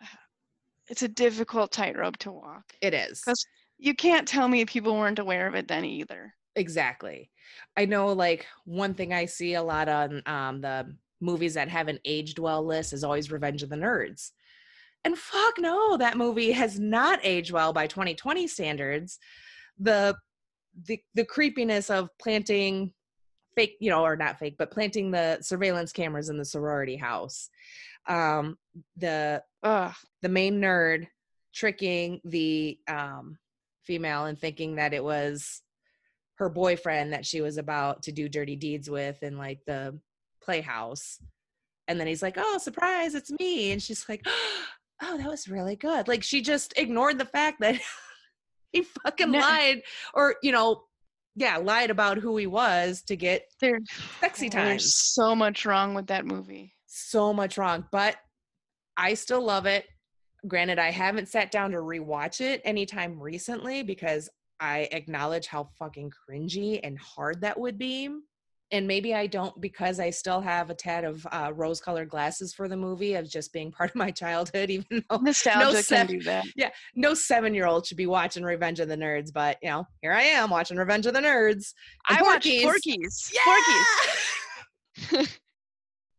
[0.88, 3.22] it's a difficult tightrope to walk It is.
[3.22, 3.44] 'Cause-
[3.80, 7.30] you can't tell me people weren't aware of it then either Exactly.
[7.76, 12.00] I know like one thing I see a lot on um the movies that haven't
[12.04, 14.30] aged well list is always Revenge of the Nerds.
[15.04, 19.18] And fuck no, that movie has not aged well by 2020 standards.
[19.78, 20.16] The
[20.86, 22.92] the the creepiness of planting
[23.54, 27.48] fake, you know, or not fake, but planting the surveillance cameras in the sorority house.
[28.08, 28.58] Um
[28.96, 29.94] the Ugh.
[30.22, 31.06] the main nerd
[31.54, 33.38] tricking the um,
[33.84, 35.62] female and thinking that it was
[36.36, 39.98] her boyfriend that she was about to do dirty deeds with in like the
[40.42, 41.18] playhouse.
[41.88, 44.24] And then he's like, "Oh, surprise, it's me." And she's like,
[45.02, 47.78] "Oh, that was really good." Like she just ignored the fact that
[48.72, 49.38] he fucking No.
[49.40, 49.82] lied
[50.14, 50.84] or, you know,
[51.36, 53.78] yeah, lied about who he was to get there
[54.20, 56.74] sexy Oh, There's so much wrong with that movie.
[56.86, 58.16] so much wrong, but
[58.96, 59.86] I still love it.
[60.48, 66.10] Granted, I haven't sat down to rewatch it anytime recently because I acknowledge how fucking
[66.10, 68.08] cringy and hard that would be.
[68.72, 72.54] And maybe I don't because I still have a tad of uh, rose colored glasses
[72.54, 76.18] for the movie of just being part of my childhood, even though Nostalgia can seven-
[76.18, 76.44] do that.
[76.54, 79.86] yeah, no seven year old should be watching Revenge of the Nerds, but you know,
[80.02, 81.72] here I am watching Revenge of the Nerds.
[82.08, 82.62] I watched Porky's.
[82.62, 83.32] Porky's.
[83.34, 83.42] Yeah!
[83.44, 85.26] Porky's.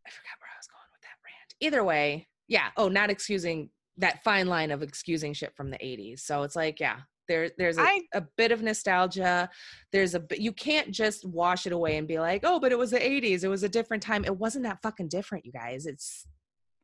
[0.05, 1.55] I forgot where I was going with that rant.
[1.61, 2.67] Either way, yeah.
[2.75, 6.19] Oh, not excusing that fine line of excusing shit from the 80s.
[6.21, 6.97] So it's like, yeah,
[7.27, 9.49] there, there's a, I- a bit of nostalgia.
[9.91, 12.77] There's a bit, you can't just wash it away and be like, oh, but it
[12.77, 13.43] was the 80s.
[13.43, 14.25] It was a different time.
[14.25, 15.85] It wasn't that fucking different, you guys.
[15.85, 16.25] It's,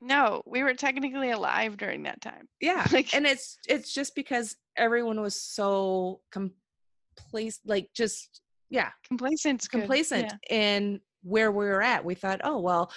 [0.01, 2.47] No, we were technically alive during that time.
[2.61, 2.85] yeah.
[2.91, 10.33] Like- and it's, it's just because everyone was so complacent, like just, yeah, complacent, complacent
[10.49, 10.57] Yeah.
[10.57, 12.05] in where we were at.
[12.05, 12.91] We thought, oh well,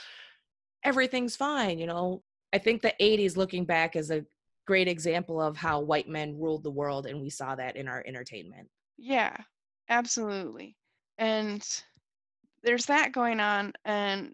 [0.85, 1.79] everything's fine.
[1.79, 2.23] You know,
[2.53, 4.25] I think the '80s, looking back, is a
[4.67, 8.03] great example of how white men ruled the world, and we saw that in our
[8.07, 8.69] entertainment.
[8.99, 9.37] Yeah,
[9.89, 10.77] absolutely.
[11.19, 11.67] And
[12.63, 14.33] there's that going on and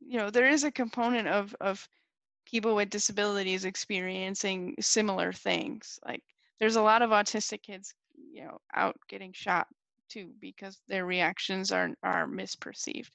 [0.00, 1.88] you know, there is a component of of
[2.46, 5.98] people with disabilities experiencing similar things.
[6.06, 6.22] Like
[6.60, 7.94] there's a lot of autistic kids,
[8.32, 9.66] you know, out getting shot
[10.08, 13.10] too because their reactions are are misperceived.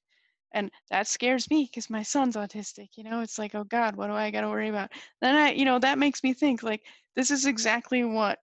[0.53, 4.07] And that scares me because my son's autistic, you know, it's like, oh God, what
[4.07, 4.91] do I gotta worry about?
[5.22, 6.84] Then I, you know, that makes me think like
[7.15, 8.40] this is exactly what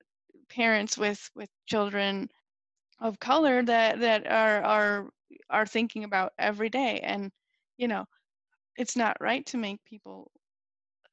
[0.49, 2.31] parents with with children
[3.01, 5.11] of color that that are are
[5.51, 7.31] are thinking about every day and
[7.77, 8.05] you know
[8.77, 10.31] it's not right to make people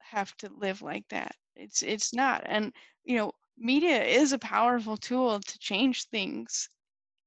[0.00, 2.72] have to live like that it's it's not and
[3.04, 6.68] you know media is a powerful tool to change things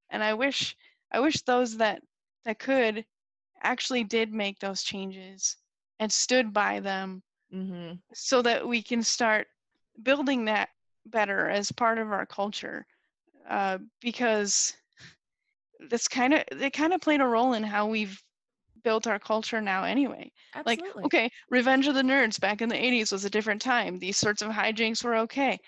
[0.09, 0.75] and i wish
[1.11, 2.01] i wish those that
[2.45, 3.05] that could
[3.64, 5.57] actually did make those changes
[5.99, 7.22] and stood by them
[7.53, 7.94] Mm-hmm.
[8.14, 9.48] so that we can start
[10.03, 10.69] building that
[11.07, 12.86] better as part of our culture
[13.49, 14.73] uh, because
[15.90, 18.22] that's kind of they kind of played a role in how we've
[18.84, 20.31] built our culture now anyway.
[20.65, 23.98] Like okay revenge of the nerds back in the 80s was a different time.
[23.98, 25.60] These sorts of hijinks were okay.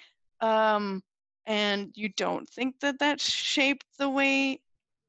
[0.41, 1.01] Um,
[1.47, 4.61] and you don't think that that shaped the way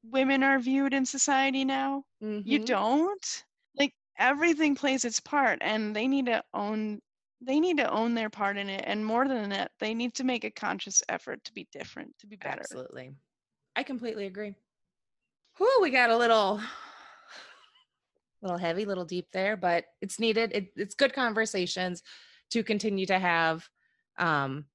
[0.03, 2.65] women are viewed in society now you Mhm.
[2.65, 3.43] don't
[3.75, 6.99] like everything plays its part and they need to own
[7.41, 10.23] they need to own their part in it and more than that they need to
[10.23, 13.13] make a conscious effort to be different to be better Absolutely.
[13.75, 14.55] I completely agree.
[15.57, 16.61] Whew, we got a little
[18.41, 20.51] little heavy, little deep there, but it's needed.
[20.53, 22.03] It, it's good conversations
[22.51, 23.67] to continue to have.
[24.17, 24.65] Um,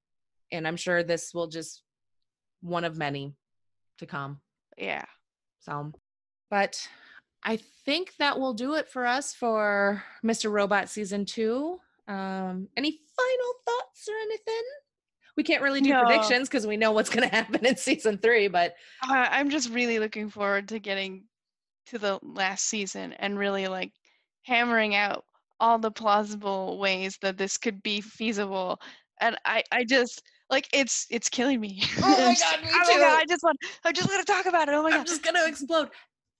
[0.50, 1.82] and I'm sure this will just
[2.60, 3.34] one of many
[3.98, 4.40] to come.
[4.76, 5.04] yeah
[5.68, 5.92] So,
[6.50, 6.88] but
[7.44, 10.50] I think that will do it for us for Mr.
[10.50, 11.78] Robot season two.
[12.06, 14.62] Um, any final thoughts or anything?
[15.36, 16.04] We can't really do No.
[16.04, 19.70] predictions because we know what's going to happen in season three, but uh, i'm just
[19.70, 21.24] really looking forward to getting
[21.86, 23.92] to the last season and really like
[24.42, 25.24] hammering out
[25.60, 28.80] all the plausible ways that this could be feasible
[29.20, 32.98] and i i just like it's it's killing me Oh my God, me oh too.
[32.98, 35.06] god i just want i just want to talk about it oh my god, I'm
[35.06, 35.90] just gonna explode.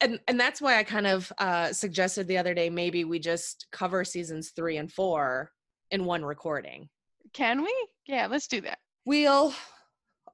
[0.01, 3.67] And and that's why I kind of uh suggested the other day maybe we just
[3.73, 5.51] cover seasons three and four
[5.91, 6.89] in one recording.
[7.33, 7.75] can we
[8.07, 8.79] yeah let's do that
[9.09, 9.55] We'll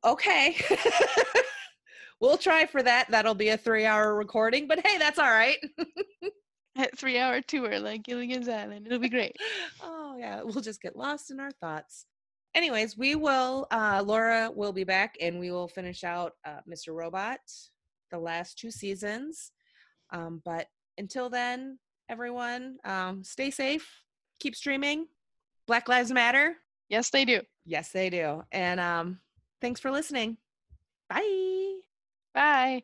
[0.05, 0.57] okay.
[2.21, 3.09] we'll try for that.
[3.09, 5.59] That'll be a three hour recording, but hey, that's all right.
[6.77, 8.87] at three hour tour like Gilligan's Island.
[8.89, 9.37] It'll be great.
[9.81, 12.07] oh yeah, we'll just get lost in our thoughts.
[12.55, 16.95] Anyways, we will uh Laura will be back and we will finish out uh Mr.
[16.95, 17.41] Robot,
[18.11, 19.53] the last two seasons.
[20.11, 20.69] Um, but
[20.99, 21.79] until then,
[22.09, 23.89] everyone, um, stay safe,
[24.39, 25.07] keep streaming.
[25.67, 26.57] Black Lives Matter.
[26.89, 27.41] Yes, they do.
[27.65, 28.43] Yes, they do.
[28.53, 29.19] And um,
[29.61, 30.37] thanks for listening.
[31.09, 31.79] Bye.
[32.35, 32.83] Bye.